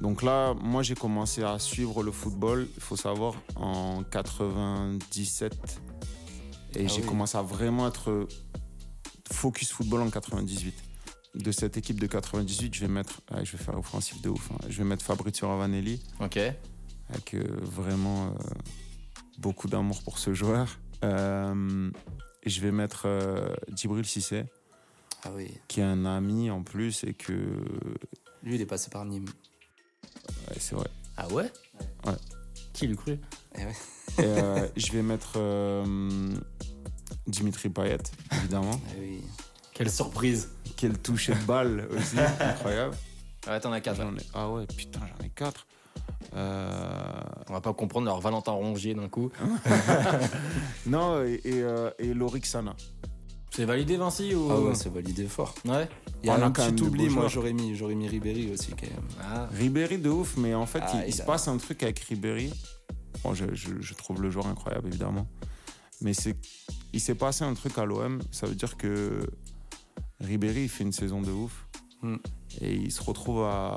[0.00, 5.52] donc là, moi j'ai commencé à suivre le football, il faut savoir, en 97.
[6.74, 7.06] Et Ah j'ai oui.
[7.06, 8.26] commencé à vraiment être
[9.30, 10.74] focus football en 98.
[11.34, 14.50] De cette équipe de 98, je vais mettre, ouais, je vais faire offensif de ouf,
[14.52, 14.58] hein.
[14.68, 16.36] je vais mettre Fabrizio Ravanelli, Ok.
[17.08, 18.30] avec euh, vraiment euh,
[19.38, 20.78] beaucoup d'amour pour ce joueur.
[21.04, 21.90] Euh,
[22.44, 24.44] je vais mettre euh, Djibril Cissé.
[25.24, 25.30] Ah.
[25.68, 27.32] Qui est un ami en plus et que.
[28.42, 29.28] Lui, il est passé par Nîmes.
[30.48, 30.88] Ouais, c'est vrai.
[31.16, 31.50] Ah ouais?
[32.04, 32.14] Ouais.
[32.72, 33.18] Qui l'eût cru
[33.56, 33.74] eh ouais.
[34.20, 35.38] Euh, je vais mettre
[37.26, 37.98] Dimitri Payet,
[38.32, 38.80] évidemment.
[38.88, 39.22] Ah oui.
[39.72, 42.96] Quelle surprise Quel toucher de balle aussi, incroyable.
[43.46, 44.00] Ah ouais, t'en as 4.
[44.00, 44.14] Hein.
[44.18, 44.22] Ai...
[44.34, 45.66] Ah ouais, putain, j'en ai quatre.
[46.34, 49.30] On va pas comprendre leur Valentin Rongier d'un coup.
[50.86, 52.74] Non, et, et, euh, et Lorik Sana.
[53.50, 54.48] C'est validé, Vinci ou...
[54.50, 55.54] Ah ouais, c'est validé fort.
[55.66, 55.86] Ouais.
[56.22, 58.70] Il y a On a un petit oubli, moi j'aurais mis, j'aurais mis Ribéry aussi
[58.70, 59.08] quand même.
[59.20, 59.48] Ah.
[59.52, 61.82] Ribéry de ouf, mais en fait, Ah, il, il il se a- passe un truc
[61.82, 62.52] avec Ribéry.
[63.22, 65.26] Bon, je, je- je trouve le joueur incroyable, évidemment.
[66.00, 66.36] Mais c'est,
[66.94, 68.20] il s'est passé un truc à l'OM.
[68.30, 69.20] Ça veut dire que
[70.20, 71.66] Ribéry, il fait une saison de ouf.
[72.00, 72.16] Hmm.
[72.62, 73.74] Et il se retrouve à,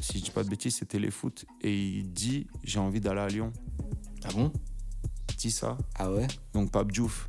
[0.00, 1.44] si je dis pas de bêtises, c'est téléfoot.
[1.60, 3.52] Et il dit J'ai envie d'aller à Lyon.
[4.24, 4.52] Ah bon?
[5.30, 5.78] Il dit ça.
[5.96, 6.26] Ah ouais?
[6.54, 7.26] Donc Pape Diouf,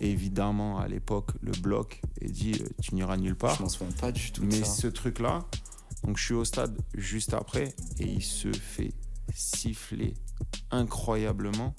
[0.00, 3.56] évidemment, à l'époque, le bloc et dit euh, Tu n'iras nulle part.
[3.56, 4.64] Je m'en souviens pas du tout Mais ça.
[4.64, 5.44] ce truc-là,
[6.04, 8.92] donc je suis au stade juste après et il se fait
[9.34, 10.14] siffler
[10.70, 11.74] incroyablement.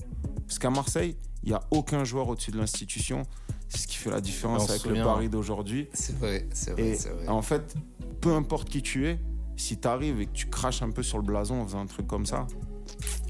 [0.45, 3.23] Parce qu'à Marseille, il n'y a aucun joueur au-dessus de l'institution.
[3.69, 4.95] C'est ce qui fait la différence avec le.
[5.03, 5.87] Paris d'aujourd'hui.
[5.93, 7.27] C'est vrai, c'est vrai, vrai.
[7.27, 7.75] en fait,
[8.21, 9.19] peu importe qui tu es,
[9.57, 11.85] si tu arrives et que tu craches un peu sur le blason en faisant un
[11.87, 12.47] truc comme ça,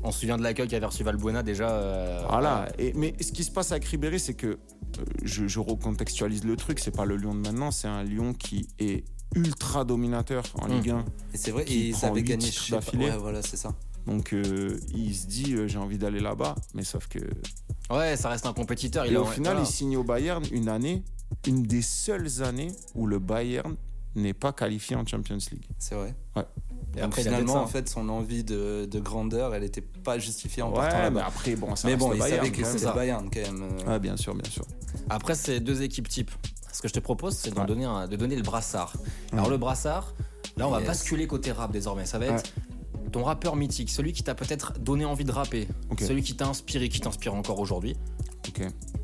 [0.04, 1.70] On se souvient de l'accueil qu'avait reçu Valbuena déjà.
[1.72, 2.70] euh, Voilà.
[2.78, 4.58] Et, mais ce qui se passe avec Ribéry, c'est que euh,
[5.24, 6.80] je, je recontextualise le truc.
[6.80, 9.04] C'est pas le Lyon de maintenant, c'est un Lyon qui est
[9.36, 10.72] ultra dominateur en Mm.
[10.72, 11.06] Ligue 1.
[11.34, 13.10] Et c'est vrai, je sais pas- d'affilée.
[13.10, 13.74] Ouais, voilà, c'est ça.
[14.06, 17.20] Donc euh, il se dit euh, j'ai envie d'aller là-bas, mais sauf que
[17.90, 19.04] Ouais, ça reste un compétiteur.
[19.06, 19.62] et Il au final voilà.
[19.62, 21.04] il signe au Bayern une année,
[21.46, 23.76] une des seules années où le Bayern
[24.18, 25.68] n'est pas qualifié en Champions League.
[25.80, 26.16] C'est vrai.
[26.36, 26.44] Ouais.
[26.98, 27.60] Et après, finalement, ça.
[27.60, 31.20] en fait, son envie de, de grandeur, elle était pas justifiée en partant Ouais, là-bas.
[31.22, 32.78] mais après bon, ça Mais bon, il Bayern, savait que quand même.
[32.78, 33.64] c'était Bayern quand même.
[33.88, 34.66] Ouais, bien sûr, bien sûr.
[35.10, 36.32] Après, c'est deux équipes types.
[36.74, 37.68] Ce que je te propose, c'est d'en Ouais.
[37.68, 38.94] donner un- de donner le brassard.
[39.32, 40.14] Alors, le brassard,
[40.58, 42.06] là, on va basculer côté rap désormais.
[42.06, 42.52] Ça va être
[43.12, 45.67] ton rappeur mythique, celui qui t'a peut-être donné envie de rapper,
[46.00, 47.96] celui qui t'a inspiré, qui t'inspire encore aujourd'hui.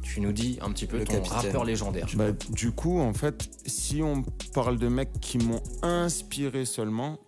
[0.01, 1.37] Tu nous dis un petit peu Le ton capitaine.
[1.37, 2.07] rappeur légendaire.
[2.15, 7.19] Bah, du coup, en fait, si on parle de mecs qui m'ont inspiré seulement,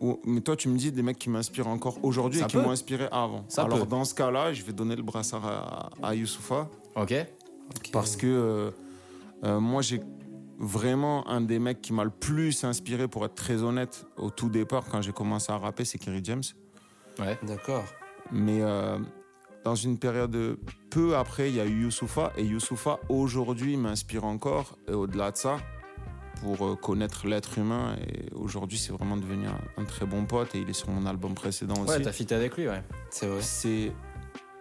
[0.00, 2.70] ou- mais toi, tu me dis des mecs qui m'inspirent encore aujourd'hui et qui m'ont
[2.70, 3.44] inspiré avant.
[3.48, 3.86] Ça Alors, peut.
[3.86, 7.14] dans ce cas-là, je vais donner le brassard à, à Youssoufa Ok
[7.76, 7.90] Ok.
[7.92, 8.70] parce que euh,
[9.44, 10.00] euh, moi, j'ai
[10.58, 14.48] vraiment un des mecs qui m'a le plus inspiré, pour être très honnête, au tout
[14.50, 16.42] départ, quand j'ai commencé à rapper, c'est Kerry James.
[17.18, 17.38] Ouais.
[17.42, 17.84] D'accord.
[18.32, 18.98] Mais euh,
[19.64, 20.58] dans une période
[20.90, 22.32] peu après, il y a eu Youssoufa.
[22.36, 24.76] Et Youssoufa, aujourd'hui, m'inspire encore.
[24.88, 25.58] Et au-delà de ça,
[26.42, 27.96] pour euh, connaître l'être humain.
[28.06, 30.54] Et aujourd'hui, c'est vraiment devenu un, un très bon pote.
[30.54, 32.02] Et il est sur mon album précédent Ouais, aussi.
[32.02, 32.82] t'as fité avec lui, ouais.
[33.10, 33.42] C'est vrai.
[33.42, 33.92] c'est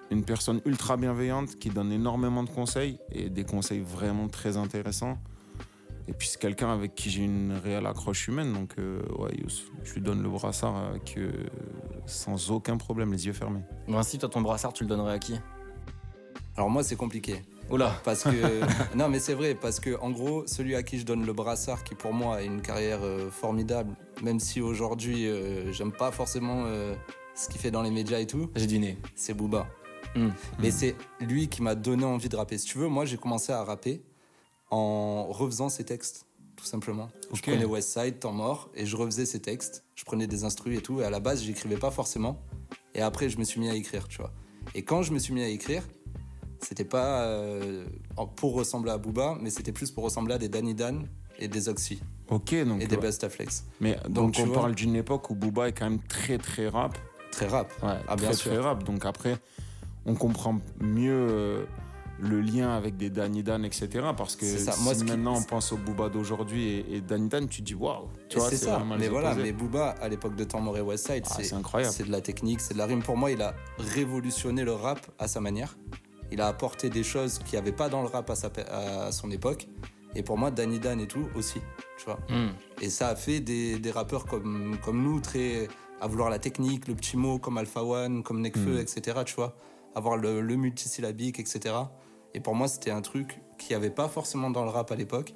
[0.09, 2.97] une personne ultra bienveillante qui donne énormément de conseils.
[3.11, 5.17] Et des conseils vraiment très intéressants.
[6.07, 8.53] Et puis c'est quelqu'un avec qui j'ai une réelle accroche humaine.
[8.53, 9.35] Donc, euh, ouais,
[9.83, 11.31] je lui donne le brassard avec, euh,
[12.05, 13.61] sans aucun problème, les yeux fermés.
[13.87, 15.35] Vinci, toi, ton brassard, tu le donnerais à qui?
[16.55, 17.43] Alors moi, c'est compliqué.
[17.69, 18.61] Oula Parce que.
[18.97, 21.83] non, mais c'est vrai, parce que en gros, celui à qui je donne le brassard,
[21.83, 23.93] qui pour moi a une carrière euh, formidable,
[24.23, 26.95] même si aujourd'hui, euh, j'aime pas forcément euh,
[27.35, 28.97] ce qu'il fait dans les médias et tout, J'ai dîné.
[29.15, 29.67] c'est Booba.
[30.15, 30.29] Hmm.
[30.59, 32.57] Mais c'est lui qui m'a donné envie de rapper.
[32.57, 34.01] Si tu veux, moi, j'ai commencé à rapper
[34.69, 36.25] en refaisant ses textes,
[36.55, 37.09] tout simplement.
[37.33, 39.83] Je prenais Westside, Temps mort, et je refaisais ses textes.
[39.95, 41.01] Je prenais des instrus et tout.
[41.01, 42.41] Et à la base, j'écrivais pas forcément.
[42.95, 44.31] Et après, je me suis mis à écrire, tu vois.
[44.75, 45.83] Et quand je me suis mis à écrire,
[46.61, 47.85] c'était pas euh,
[48.35, 51.07] pour ressembler à Booba, mais c'était plus pour ressembler à des Danny Dan
[51.39, 52.81] et des Oxy Ok, donc.
[52.81, 53.01] et des ouais.
[53.03, 53.65] Bustaflex.
[53.79, 56.97] Mais donc, on vois- parle d'une époque où Booba est quand même très très rap.
[57.31, 57.71] Très rap.
[57.83, 58.51] Ouais, Ah, bien très sûr.
[58.51, 58.83] très rap.
[58.83, 59.37] Donc après,
[60.07, 61.65] on comprend mieux euh,
[62.19, 63.87] le lien avec des Danny Dan, etc.
[64.17, 64.71] Parce que ça.
[64.71, 67.75] si qui- maintenant on pense au Booba d'aujourd'hui et, et Danny Dan, tu te dis
[67.75, 68.07] waouh.
[68.29, 68.83] Tu Et vois, c'est ça.
[68.97, 69.43] Mais voilà, opposés.
[69.43, 70.43] mais Booba, à l'époque de
[70.77, 71.93] et Westside, Ah, c'est incroyable.
[71.93, 73.03] C'est de la technique, c'est de la rime.
[73.03, 75.77] Pour moi, il a révolutionné le rap à sa manière.
[76.31, 79.11] Il a apporté des choses qu'il n'y avait pas dans le rap à, sa, à
[79.11, 79.67] son époque.
[80.15, 81.59] Et pour moi, Danny Dan et tout aussi,
[81.97, 82.19] tu vois.
[82.29, 82.49] Hmm.
[82.81, 85.67] Et ça a fait des, des rappeurs comme, comme nous, très
[86.01, 88.79] à vouloir la technique, le petit mot, comme Alpha One, comme Nekfeu, Mm.
[88.79, 89.19] etc.
[89.25, 89.55] Tu vois,
[89.95, 91.75] avoir le, le multisyllabique, etc.
[92.33, 94.95] Et pour moi, c'était un truc qu'il n'y avait pas forcément dans le rap à
[94.95, 95.33] l'époque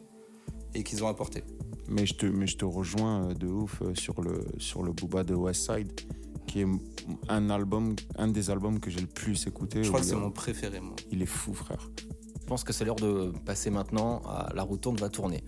[0.73, 1.43] et qu'ils ont apporté.
[1.87, 4.91] Mais je te, mais je te rejoins euh, de ouf euh, sur le, sur le
[4.93, 5.91] Booba de Westside,
[6.47, 6.67] qui est
[7.27, 9.83] un album, un des albums que j'ai le plus écouté.
[9.83, 10.95] Je crois que c'est mon préféré, moi.
[11.11, 11.89] Il est fou, frère.
[12.39, 15.43] Je pense que c'est l'heure de passer maintenant à la roue tourne va tourner.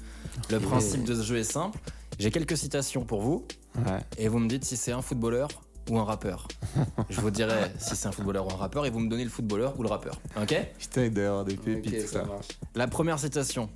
[0.49, 1.77] Le principe de ce jeu est simple.
[2.19, 3.99] J'ai quelques citations pour vous Ouais.
[4.19, 5.49] et vous me dites si c'est un footballeur
[5.89, 6.47] ou un rappeur.
[7.09, 9.29] Je vous dirai si c'est un footballeur ou un rappeur et vous me donnez le
[9.29, 10.19] footballeur ou le rappeur.
[10.41, 12.23] Ok Putain, il doit y avoir des pépites, ça ça.
[12.25, 12.47] marche.
[12.75, 13.69] La première citation.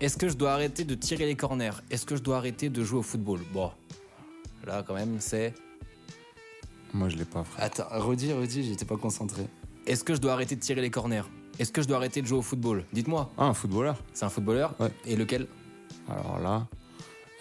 [0.00, 1.70] Est-ce que je dois arrêter de tirer les corners?
[1.90, 3.40] Est-ce que je dois arrêter de jouer au football?
[3.52, 3.70] Bon,
[4.66, 5.54] là quand même c'est.
[6.94, 7.64] Moi, je l'ai pas, frère.
[7.64, 9.46] Attends, redis, redis, j'étais pas concentré.
[9.86, 11.22] Est-ce que je dois arrêter de tirer les corners?
[11.58, 12.84] Est-ce que je dois arrêter de jouer au football?
[12.92, 13.30] Dites-moi.
[13.38, 14.74] Ah, un footballeur C'est un footballeur?
[14.78, 14.90] Ouais.
[15.06, 15.46] Et lequel?
[16.08, 16.66] Alors là,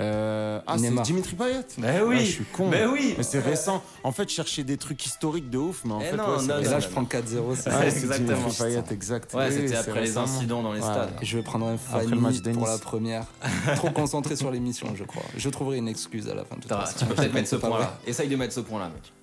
[0.01, 1.01] Euh, ah, c'est.
[1.03, 2.15] Dimitri Payet Mais oui.
[2.19, 2.67] Ah, je suis con.
[2.69, 3.13] Mais oui.
[3.17, 3.83] Mais c'est récent.
[4.03, 6.47] En fait, chercher des trucs historiques de ouf, mais en Eh fait, non, ouais, c'est
[6.47, 7.05] non, Et là, je prends 4-0.
[7.27, 7.81] c'est Ouais, ça.
[7.91, 8.37] c'est exactement.
[8.37, 9.33] Dimitri Payet, exact.
[9.33, 10.85] Ouais, c'était après les incidents dans les Ouais.
[10.85, 11.13] stades.
[11.21, 12.67] Je vais prendre un Après le match pour Nice.
[12.67, 13.25] la première.
[13.75, 15.23] Trop concentré sur l'émission, je crois.
[15.37, 16.95] Je trouverai une excuse à la fin de toute façon.
[16.99, 17.99] tu peux peut-être mettre ce point-là.
[18.07, 19.13] Essaye de mettre ce point-là, mec.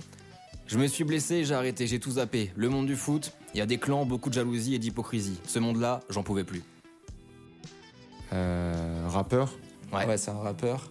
[0.66, 2.52] Je me suis blessé, j'ai arrêté, j'ai tout zappé.
[2.54, 5.40] Le monde du foot, il y a des clans, beaucoup de jalousie et d'hypocrisie.
[5.46, 6.62] Ce monde-là, j'en pouvais plus.
[8.32, 9.54] Euh, rappeur?
[9.92, 10.06] Ouais.
[10.06, 10.90] Ouais, c'est un rappeur.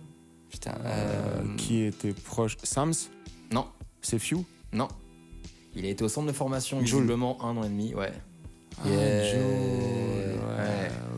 [0.50, 0.76] Putain.
[0.84, 2.58] euh, euh, qui était proche?
[2.64, 2.94] Sams?
[3.52, 3.68] Non,
[4.02, 4.44] C'est Few?
[4.74, 4.88] Non.
[5.76, 6.86] Il a été au centre de formation, Jul.
[7.02, 8.12] visiblement un an et demi, ouais.
[8.86, 9.24] Yeah.
[10.58, 10.62] Ah.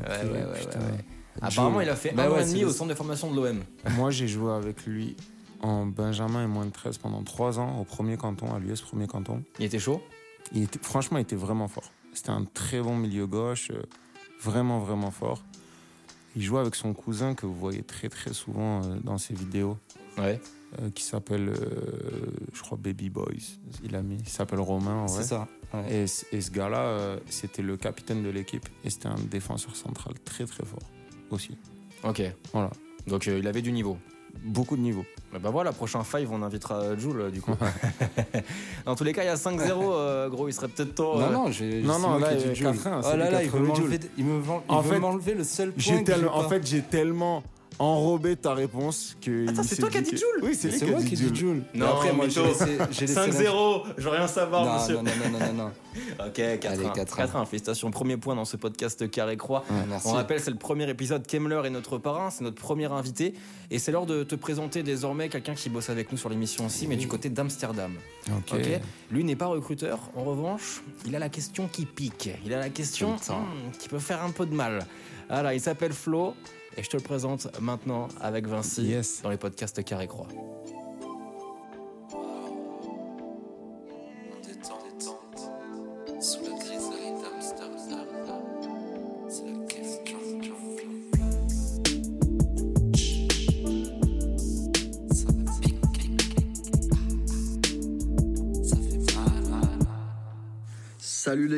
[0.10, 0.80] Ouais, ouais, ouais, ouais, putain.
[0.80, 1.06] ouais.
[1.42, 3.60] Apparemment, il a fait Bah un an et demi au centre de formation de l'OM.
[3.96, 5.16] Moi, j'ai joué avec lui
[5.62, 9.08] en Benjamin et moins de 13 pendant 3 ans au premier canton, à l'US premier
[9.08, 9.44] canton.
[9.60, 10.02] Il était chaud?
[10.54, 11.92] Il était, franchement, il était vraiment fort.
[12.14, 13.82] C'était un très bon milieu gauche, euh,
[14.42, 15.44] vraiment, vraiment fort.
[16.36, 19.78] Il jouait avec son cousin que vous voyez très, très souvent euh, dans ses vidéos,
[20.18, 20.40] Ouais.
[20.82, 23.58] euh, qui s'appelle, euh, je crois, Baby Boys.
[23.84, 25.08] Il a mis, il s'appelle Romain.
[25.08, 25.48] C'est ça.
[25.74, 26.04] ouais.
[26.04, 30.46] Et, ce gars-là, euh, c'était le capitaine de l'équipe et c'était un défenseur central très,
[30.46, 30.84] très fort
[31.32, 31.58] aussi.
[32.04, 32.22] Ok.
[32.54, 32.70] Voilà.
[33.08, 33.98] Donc il avait du niveau.
[34.44, 35.06] Beaucoup de niveaux.
[35.32, 37.52] Bah, bah voilà, prochain five, on invitera Jules euh, du coup.
[38.86, 41.18] Dans tous les cas, il y a 5-0, euh, gros, il serait peut-être temps.
[41.18, 41.82] Non, euh, non, j'ai.
[41.82, 42.68] Non, non, là, il y dit a Jules.
[42.68, 46.28] 4-1, Oh là là, il veut 4-1 m'enlever le seul point.
[46.32, 47.44] En fait, j'ai tellement
[47.80, 49.50] enrobé ta réponse que.
[49.50, 51.08] Attends, c'est toi qui as dit Jules Oui, c'est lui C'est qui a moi dit
[51.08, 51.36] qui ai dit Jules.
[51.36, 51.64] Jules.
[51.74, 52.54] Non, après, moi, j'ai mytho.
[52.54, 52.78] laissé.
[52.92, 54.96] j'ai laissé la- 5-0, je veux rien savoir, Non, monsieur.
[54.96, 55.72] non, non, non, non, non.
[56.28, 56.68] Ok, 4-1.
[56.68, 57.28] Allez, 4-1.
[57.28, 57.90] 4-1, félicitations.
[57.92, 59.64] Premier point dans ce podcast Carré Croix.
[59.70, 60.08] Ouais, merci.
[60.08, 61.26] On rappelle, c'est le premier épisode.
[61.26, 63.34] Kemmler est notre parrain, c'est notre premier invité.
[63.72, 66.88] Et c'est l'heure de te présenter désormais quelqu'un qui bosse avec nous sur l'émission aussi,
[66.88, 67.94] mais du côté d'Amsterdam.
[68.30, 68.54] Ok.
[68.54, 68.80] Ok.
[69.12, 70.00] Lui n'est pas recruteur.
[70.16, 72.30] En revanche, il a la question qui pique.
[72.46, 74.86] Il a la question hmm, qui peut faire un peu de mal.
[75.30, 76.36] Voilà, il s'appelle Flo.
[76.80, 79.22] Et je te le présente maintenant avec Vinci Yes.
[79.22, 80.30] dans les podcasts Carré Croix.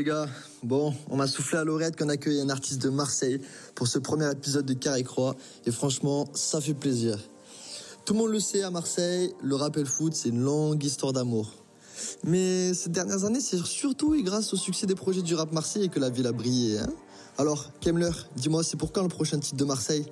[0.02, 0.26] Les gars.
[0.64, 3.40] Bon, on m'a soufflé à l'oreille qu'on accueille un artiste de Marseille
[3.76, 5.36] pour ce premier épisode de Carré Croix
[5.68, 7.20] et franchement, ça fait plaisir.
[8.04, 10.84] Tout le monde le sait à Marseille, le rap et le foot, c'est une longue
[10.84, 11.52] histoire d'amour.
[12.24, 15.90] Mais ces dernières années, c'est surtout et grâce au succès des projets du rap marseillais
[15.90, 16.80] que la ville a brillé.
[16.80, 16.90] hein.
[17.38, 20.06] Alors, Kemmler, dis-moi, c'est pour quand le prochain titre de Marseille?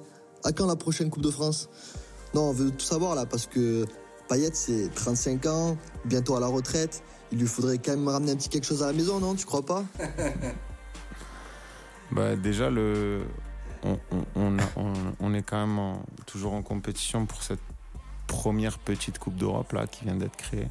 [0.43, 1.67] À quand la prochaine Coupe de France?
[2.36, 3.86] Non, on veut tout savoir là, parce que
[4.28, 7.02] Payet, c'est 35 ans, bientôt à la retraite.
[7.31, 9.45] Il lui faudrait quand même ramener un petit quelque chose à la maison, non Tu
[9.45, 9.83] crois pas?
[12.11, 13.23] Bah, déjà, le...
[13.83, 17.59] on, on- on a- on- on est quand même en- toujours en compétition pour cette
[18.25, 20.67] première petite Coupe d'Europe là qui vient d'être créée.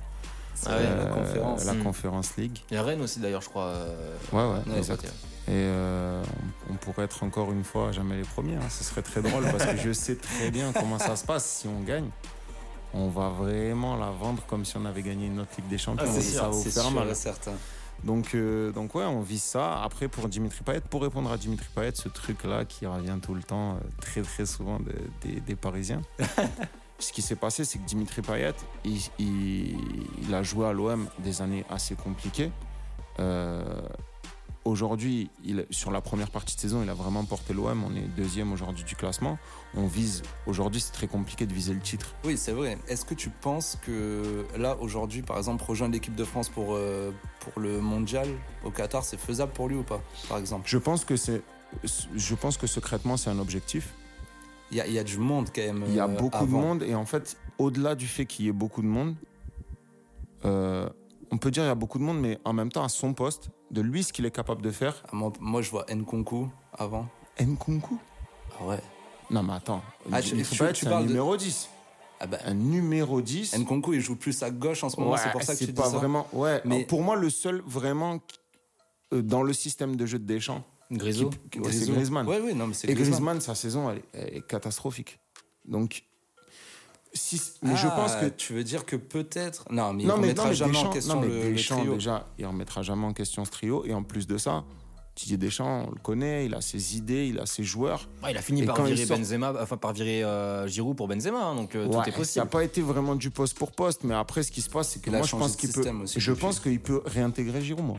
[0.66, 1.64] Ah ouais, la Euh, conférence.
[1.64, 1.82] la Hmm.
[1.84, 2.58] Conférence League.
[2.70, 3.66] Il y a Rennes aussi d'ailleurs, je crois.
[3.66, 5.04] euh, Ouais, ouais, Ouais, exact.
[5.04, 5.10] Et
[5.50, 6.20] euh,
[6.68, 8.56] on, on pourrait être encore une fois jamais les premiers.
[8.56, 8.68] hein.
[8.68, 11.44] Ce serait très drôle parce que je sais très bien comment ça se passe.
[11.60, 12.08] Si on gagne,
[12.94, 16.06] on va vraiment la vendre comme si on avait gagné une autre Ligue des Champions.
[16.08, 17.14] Ah, c'est Et sûr, ça va vous faire mal.
[17.16, 17.52] certain.
[18.04, 19.82] Donc, euh, donc ouais, on vise ça.
[19.82, 23.42] Après, pour Dimitri Payet, pour répondre à Dimitri Payet, ce truc-là qui revient tout le
[23.42, 26.00] temps, euh, très très souvent de- des, des Parisiens.
[27.00, 31.08] ce qui s'est passé, c'est que Dimitri Payet, il, il- il a joué à l'OM
[31.18, 32.52] des années assez compliquées.
[33.18, 33.64] Euh,
[34.68, 37.84] Aujourd'hui, il- sur la première partie de saison, il a vraiment porté l'OM.
[37.84, 39.38] On est deuxième aujourd'hui du classement.
[39.74, 40.22] On vise.
[40.46, 42.14] Aujourd'hui, c'est très compliqué de viser le titre.
[42.22, 42.76] Oui, c'est vrai.
[42.86, 47.12] Est-ce que tu penses que là, aujourd'hui, par exemple, rejoindre l'équipe de France pour, euh,
[47.40, 48.28] pour le mondial
[48.62, 50.64] au Qatar, c'est faisable pour lui ou pas, par exemple?
[50.68, 51.40] Je pense que c'est.
[52.14, 53.94] Je pense que secrètement, c'est un objectif.
[54.70, 55.82] Il y a, il y a du monde quand même.
[55.88, 58.52] Il y a beaucoup de monde et en fait, au-delà du fait qu'il y ait
[58.52, 59.14] beaucoup de monde,
[60.44, 60.90] euh,
[61.30, 63.14] on peut dire qu'il y a beaucoup de monde, mais en même temps, à son
[63.14, 66.48] poste, de lui, ce qu'il est capable de faire, Ah, Moi, moi, je vois Nkunku
[66.72, 67.06] avant.
[67.40, 67.98] Nkunku.
[68.60, 68.80] Ah ouais.
[69.30, 71.68] Non, mais attends, Ah, il tu- faut tu- pas être un parles de- numéro 10.
[72.20, 73.56] Ah bah, Un numéro 10.
[73.56, 75.66] Nkunku, il joue plus à gauche en ce moment, ouais, c'est pour ça que tu
[75.66, 75.98] dis pas ça.
[75.98, 76.26] vraiment.
[76.32, 78.20] Ouais, Mais- pour moi, le seul vraiment
[79.12, 81.26] euh, dans le système de jeu de Deschamps, Grisou.
[81.56, 82.26] ouais, c'est Griezmann.
[82.26, 83.12] Ouais, oui, non, mais c'est Et Griezmann.
[83.20, 85.18] Griezmann, sa saison, elle est, elle est catastrophique.
[85.66, 86.04] Donc,
[87.18, 89.64] si, mais je Ah, pense que Tu veux dire que peut-être.
[89.70, 91.94] Non, mais il non, mais, remettra non, jamais Deschamps, en question non, mais le, trio.
[91.94, 93.84] déjà, il remettra jamais en question ce trio.
[93.84, 94.64] Et en plus de ça,
[95.16, 98.08] Didier Deschamps, on le connaît, il a ses idées, il a ses joueurs.
[98.22, 100.96] Ouais, il a fini Et par il virer sort- Benzema, enfin par virer euh, Giroud
[100.96, 102.44] pour Benzema, hein, donc euh, tout est possible.
[102.44, 105.00] n'a pas été vraiment du poste pour poste, mais après, ce qui se passe, c'est
[105.02, 105.82] que Il moi, je pense qu'il peut,
[106.16, 106.40] je depuis.
[106.40, 107.98] pense qu'il peut réintégrer Giroud, moi.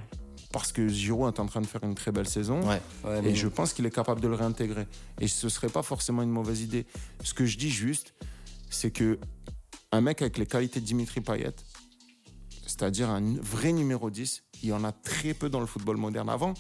[0.54, 2.62] parce que Giroud est en train de faire une très belle saison.
[2.62, 2.82] Ouais.
[3.04, 4.88] Ouais, Et je pense qu'il est capable de le réintégrer.
[5.20, 6.86] Et ce serait pas forcément une mauvaise idée.
[7.24, 8.14] Ce que je dis juste,
[8.70, 9.20] c'est que
[9.92, 11.54] un mec avec les qualités de Dimitri Payet,
[12.66, 16.30] c'est-à-dire un vrai numéro 10, il y en a très peu dans le football moderne.
[16.30, 16.54] Avant,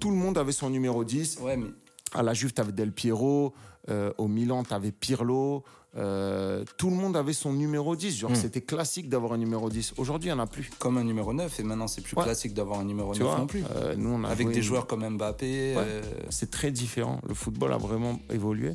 [0.00, 1.38] tout le monde avait son numéro 10.
[1.40, 1.68] Ouais, mais
[2.12, 3.54] À la Juve, tu avais Del Piero.
[3.90, 5.64] euh, au Milan, tu avais Pirlo.
[5.96, 8.14] euh, tout le monde avait son numéro 10.
[8.18, 8.34] Genre, Mm.
[8.34, 9.94] c'était classique d'avoir un numéro 10.
[9.96, 10.68] Aujourd'hui, il n'y en a plus.
[10.78, 12.24] comme un numéro 9, et maintenant c'est plus Ouais.
[12.24, 13.64] classique d'avoir un numéro Tu 9 vois non plus.
[13.74, 15.74] Euh, nous, on a Avec joué des joueurs comme Mbappé.
[15.76, 16.00] Ouais.
[16.28, 17.20] c'est très différent.
[17.26, 18.74] Le football a vraiment évolué.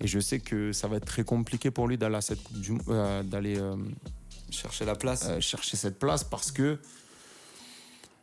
[0.00, 2.60] Et je sais que ça va être très compliqué pour lui d'aller à cette coupe
[2.60, 2.82] du Mo-
[3.24, 3.58] d'aller
[4.50, 5.28] chercher la place.
[5.40, 6.78] chercher cette place parce que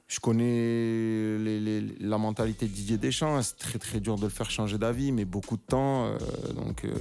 [0.08, 3.42] je connais les- les- la mentalité de Didier Deschamps.
[3.42, 6.06] C'est très très dur de le faire changer d'avis, mais beaucoup de temps.
[6.06, 6.18] euh,
[6.56, 6.94] donc euh,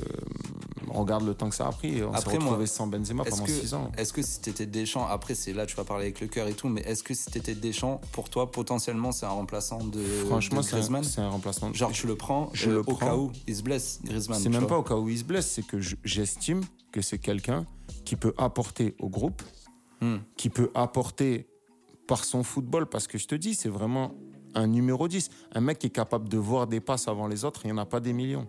[0.88, 2.02] regarde le temps que ça a pris.
[2.02, 3.90] On s'est Après, moi, retrouvé sans Benzema pendant que, 6 ans.
[3.98, 6.54] est-ce que si t'étais Deschamps, après c'est là tu vas parler avec le cœur et
[6.54, 10.60] tout, mais est-ce que si t'étais Deschamps, pour toi potentiellement c'est un remplaçant de, Franchement,
[10.60, 10.64] de
[11.02, 11.72] c'est un, un remplacement.
[11.72, 12.96] Genre tu le prends Je euh, le au prends.
[13.06, 14.38] cas où il se blesse, Griezmann.
[14.40, 14.68] C'est même vois.
[14.68, 16.62] pas au cas où il se blesse, c'est que je- j'estime
[16.92, 17.66] que c'est quelqu'un
[18.04, 19.42] qui peut apporter au groupe,
[20.00, 20.18] Hmm.
[20.36, 21.48] qui peut apporter
[22.06, 24.14] par son football, parce que je te dis, c'est vraiment
[24.54, 25.30] un numéro 10.
[25.52, 27.78] Un mec qui est capable de voir des passes avant les autres, il n'y en
[27.78, 28.46] a pas des millions.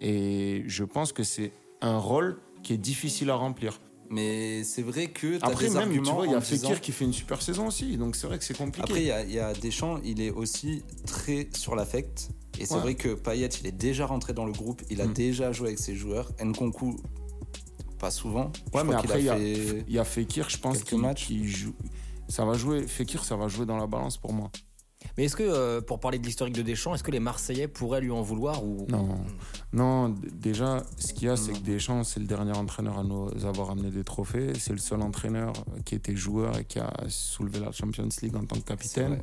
[0.00, 3.80] Et je pense que c'est un rôle qui est difficile à remplir.
[4.10, 6.92] Mais c'est vrai que Après, des même, tu vois, il y a disant- Fekir qui
[6.92, 8.82] fait une super saison aussi, donc c'est vrai que c'est compliqué.
[8.82, 12.28] Après, il y, a- il y a Deschamps, il est aussi très sur l'affect.
[12.60, 12.80] Et c'est Ouais.
[12.80, 15.12] vrai que Payet, il est déjà rentré dans le groupe, il a Mm.
[15.14, 16.30] déjà joué avec ses joueurs.
[16.42, 16.96] Nkunku,
[17.98, 18.52] pas souvent.
[18.74, 21.72] Ouais, mais après, il y, a- fait- il y a Fekir, je pense, qui joue.
[22.32, 24.50] Ça va jouer, Fekir, ça va jouer dans la balance pour moi.
[25.18, 28.00] Mais est-ce que, euh, pour parler de l'historique de Deschamps, est-ce que les Marseillais pourraient
[28.00, 29.18] lui en vouloir ou Non,
[29.74, 30.08] non.
[30.08, 33.70] Déjà, ce qu'il y a, c'est que Deschamps, c'est le dernier entraîneur à nous avoir
[33.70, 34.54] amené des trophées.
[34.58, 35.52] C'est le seul entraîneur
[35.84, 39.20] qui était joueur et qui a soulevé la Champions League en tant que capitaine.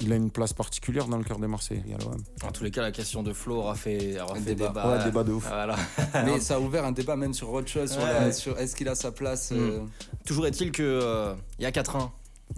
[0.00, 1.82] Il a une place particulière dans le cœur des Marseillais.
[1.84, 2.22] Il y a l'OM.
[2.44, 4.68] En tous les cas, la question de Flo aura fait, aura Un fait débat.
[4.68, 4.96] débat.
[4.98, 5.46] Ouais, débat de ouf.
[5.48, 5.76] Voilà.
[6.24, 8.12] Mais ça a ouvert un débat même sur chose, sur, Ouais.
[8.12, 9.50] la- sur est-ce qu'il a sa place.
[9.52, 9.80] euh,
[10.24, 12.10] Toujours est-il que euh, il y a 4-1, les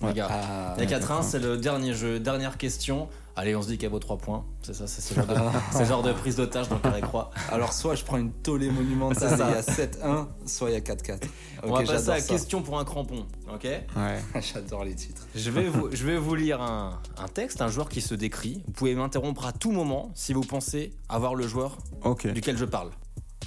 [0.03, 0.15] Ouais.
[0.15, 0.29] gars.
[0.31, 3.09] à- Il y a 4-1, c'est le dernier jeu, dernière question.
[3.37, 4.45] Allez, on se dit qu'elle vaut 3 points.
[4.63, 5.35] C'est ça, c'est ce genre de,
[5.73, 7.31] c'est ce genre de prise d'otage dans Carré Croix.
[7.51, 10.77] Alors, soit je prends une tollée monumentale et il y a 7-1, soit il y
[10.77, 11.27] a 4-4.
[11.63, 12.21] on va passer à ça.
[12.21, 13.27] question pour un crampon.
[13.53, 13.65] Ok?
[13.65, 14.19] Ouais.
[14.41, 15.27] J'adore les titres.
[15.35, 18.63] je vais, vous, je vais vous lire un, un texte, un joueur qui se décrit.
[18.67, 21.79] Vous pouvez m'interrompre à tout moment si vous pensez avoir le joueur
[22.25, 22.91] duquel je parle.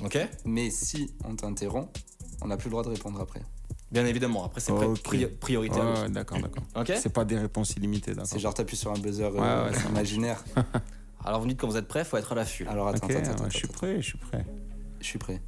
[0.03, 0.17] Ok?
[0.45, 1.89] Mais si on t'interrompt,
[2.41, 3.41] on n'a plus le droit de répondre après.
[3.93, 5.01] Bien évidemment, après c'est pri- Ok.
[5.03, 5.79] pri- priorité
[6.09, 6.63] d'accord, d'accord.
[6.97, 8.25] C'est pas des réponses illimitées, d'accord.
[8.27, 10.43] C'est genre t'appuies sur un buzzer euh, Ouais, imaginaire.
[11.23, 12.65] Alors vous me dites quand vous êtes prêt, faut être à l'affût.
[12.67, 14.45] Alors attends, Ok, attends, attends, ouais, je suis prêt, je suis prêt.
[14.99, 15.41] Je suis prêt.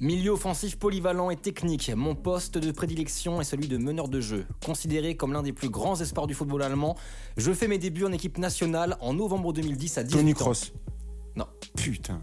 [0.00, 4.46] Milieu offensif polyvalent et technique, mon poste de prédilection est celui de meneur de jeu.
[4.64, 6.96] Considéré comme l'un des plus grands espoirs du football allemand,
[7.36, 10.34] je fais mes débuts en équipe nationale en novembre 2010 à 18 Tony ans.
[10.36, 10.72] Kroos.
[11.36, 11.46] Non.
[11.76, 12.22] Putain.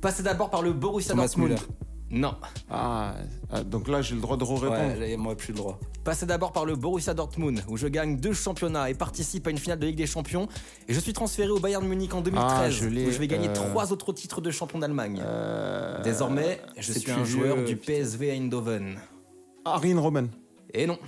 [0.00, 1.50] Passé d'abord par le Borussia Thomas Dortmund.
[1.50, 1.62] Müller.
[2.10, 2.34] Non.
[2.70, 3.14] Ah,
[3.50, 4.98] ah, donc là, j'ai le droit de re-répondre.
[5.00, 5.80] Ouais, moi plus le droit.
[6.04, 9.58] Passé d'abord par le Borussia Dortmund, où je gagne deux championnats et participe à une
[9.58, 10.46] finale de Ligue des Champions.
[10.86, 13.48] Et je suis transféré au Bayern Munich en 2013, Ah, je où je vais gagner
[13.48, 15.20] euh, trois autres titres de champion d'Allemagne.
[15.24, 17.76] Euh, Désormais, je suis un joueur vieux, du.
[17.76, 18.98] PSV Eindhoven.
[19.64, 20.28] Arjen Robben.
[20.74, 20.98] Et non.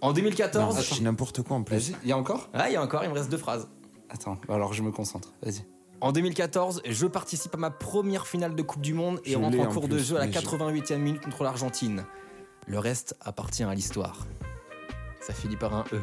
[0.00, 1.76] En 2014, Non, je n'importe quoi en plus.
[1.76, 2.48] Vas-y, il y a encore?
[2.54, 3.68] Ah, il y a encore, il me reste deux phrases.
[4.08, 5.34] Attends, alors je me concentre.
[5.42, 5.64] Vas-y.
[6.00, 9.58] En 2014, je participe à ma première finale de Coupe du Monde et Je rentre
[9.58, 12.04] en en cours de jeu à la mais je- 88e minute contre l'Argentine.
[12.66, 14.26] Le reste appartient à l'histoire.
[15.20, 16.00] Ça finit par un E.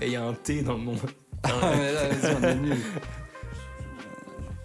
[0.00, 0.94] Et il y a un T dans le nom.
[1.42, 2.76] Ah, mais là, vas-y, on est nuls.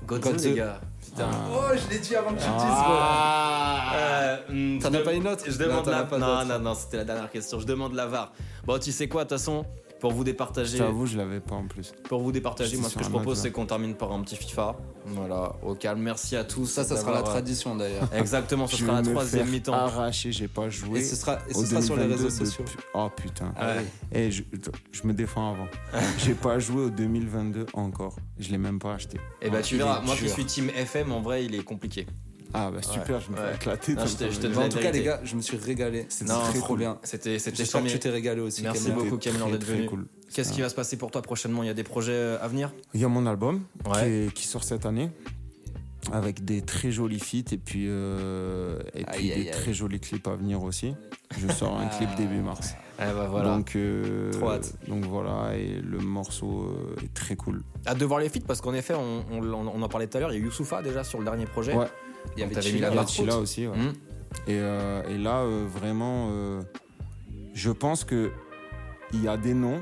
[0.06, 0.46] Godze, Godze.
[0.48, 0.82] les gars.
[1.02, 1.30] Putain.
[1.52, 2.84] Oh, je l'ai dit avant que tu le dises,
[3.96, 6.04] Euh, hmm, T'en as pas une autre Je Non, demande as la...
[6.04, 7.60] pas Non, non, non, c'était la dernière question.
[7.60, 8.34] Je demande la VAR.
[8.66, 9.66] Bon, tu sais quoi, de toute façon,
[10.04, 11.94] pour vous départager, t'avoue, je l'avais pas en plus.
[12.10, 14.76] pour vous départager, moi, ce que je propose, c'est qu'on termine par un petit FIFA.
[15.06, 16.02] Voilà, au calme.
[16.02, 16.66] Merci à tous.
[16.66, 18.10] Ça, ça sera la d'avoir- tradition d'ailleurs.
[18.14, 19.72] Exactement, ce sera la troisième mi-temps.
[19.72, 21.00] Arraché, j'ai pas joué.
[21.00, 22.66] Et ce sera, et ce sera sur les 2022 réseaux sociaux.
[22.66, 23.54] depuis- Oh putain.
[23.56, 23.76] Ah.
[24.12, 24.44] Et je,
[24.92, 25.68] je me défends avant.
[26.18, 28.18] j'ai pas joué au 2022 encore.
[28.38, 29.22] Je l'ai même pas acheté.
[29.42, 32.08] Et bah, Oh, tu verras, moi qui suis team FM, en vrai, il est compliqué.
[32.56, 33.42] Ah bah super, je me ouais.
[33.50, 33.94] fais éclater.
[33.96, 36.06] Non, dans je te- te en tout cas, les gars, je me suis régalé.
[36.10, 37.00] C'était très trop bien.
[37.04, 38.62] C'était c'était J'espère que tu t'es régalé aussi.
[38.62, 39.04] Merci Camille.
[39.04, 39.86] beaucoup, Camille, d'être très venu.
[39.88, 40.06] cool.
[40.34, 41.64] Qu'est-ce qui va se passer pour toi prochainement?
[41.64, 42.72] Il y a des projets euh, à venir?
[42.94, 43.62] Il y a mon album
[43.92, 44.28] Ouais.
[44.36, 45.10] qui, sort cette année
[46.12, 49.52] avec des très jolis feats et puis, euh, et puis Aïe, aïe, des aïe.
[49.52, 50.94] très jolis clips à venir aussi.
[51.40, 52.76] Je sors un clip début mars.
[53.00, 53.50] Eh bah voilà.
[53.56, 54.74] Donc, euh, Trop hâte.
[54.88, 57.64] donc voilà, et le morceau euh, est très cool.
[57.88, 60.20] Hâte de voir les feats parce qu'en effet, on, on, on en parlait tout à
[60.20, 61.74] l'heure, il y a Youssoufa déjà sur le dernier projet.
[61.74, 61.88] Ouais.
[62.36, 63.38] Il y avait Chila contre.
[63.42, 63.68] aussi.
[63.68, 63.78] ouais.
[63.78, 63.94] Hmm.
[64.48, 66.62] Et, euh, et là, euh, vraiment, euh,
[67.54, 68.32] je pense que
[69.14, 69.82] il y a des noms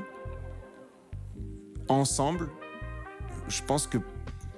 [1.88, 2.48] ensemble.
[3.48, 3.98] Je pense que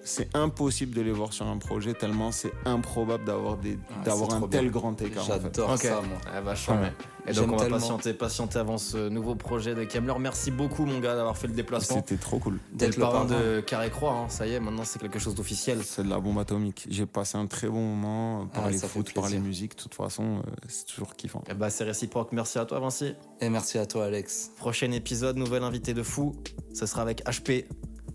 [0.02, 4.34] c'est impossible de les voir sur un projet tellement c'est improbable d'avoir des Ah, d'avoir
[4.34, 4.70] un tel bien.
[4.70, 5.22] grand écart.
[5.22, 5.32] en fait.
[5.42, 5.78] J'adore Ok.
[5.78, 6.18] ça, moi.
[6.32, 6.80] Ah, vachement.
[6.80, 6.92] Ouais.
[7.26, 7.78] Et donc on va tellement.
[7.78, 10.14] patienter, patienter avant ce nouveau projet de Kemler.
[10.18, 11.96] Merci beaucoup mon gars d'avoir fait le déplacement.
[11.96, 12.58] C'était trop cool.
[12.72, 14.28] D'être le parrain de Carré Croix, hein.
[14.28, 15.82] ça y est, maintenant c'est quelque chose d'officiel.
[15.84, 16.86] C'est de la bombe atomique.
[16.90, 19.38] J'ai passé un très bon moment euh, par Ah, les ça fait foot, par les
[19.38, 19.76] musiques.
[19.76, 21.42] De toute façon, euh, c'est toujours kiffant.
[21.50, 22.32] Et bah c'est réciproque.
[22.32, 23.14] Merci à toi Vinci.
[23.40, 24.50] Et merci à toi, Alex.
[24.56, 26.34] Prochain épisode, nouvel invité de fou.
[26.72, 27.66] Ce sera avec HP.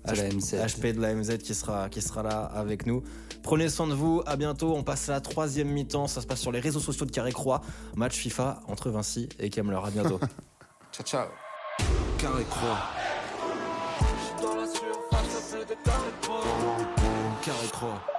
[0.06, 0.56] De la MZ.
[0.56, 3.04] HP de la MZ qui sera, qui sera là avec nous.
[3.44, 4.76] Prenez soin de vous, à bientôt.
[4.76, 6.08] On passe à la troisième mi-temps.
[6.08, 7.62] Ça se passe sur les réseaux sociaux de Carré Croix.
[7.96, 9.80] Match FIFA entre Vinci et Kemler.
[9.84, 10.20] À bientôt.
[10.92, 11.28] Ciao, ciao.
[12.18, 12.80] Carré croix.
[14.42, 16.42] Dans la surface, plus de carré croix.
[17.44, 18.19] Carré croix.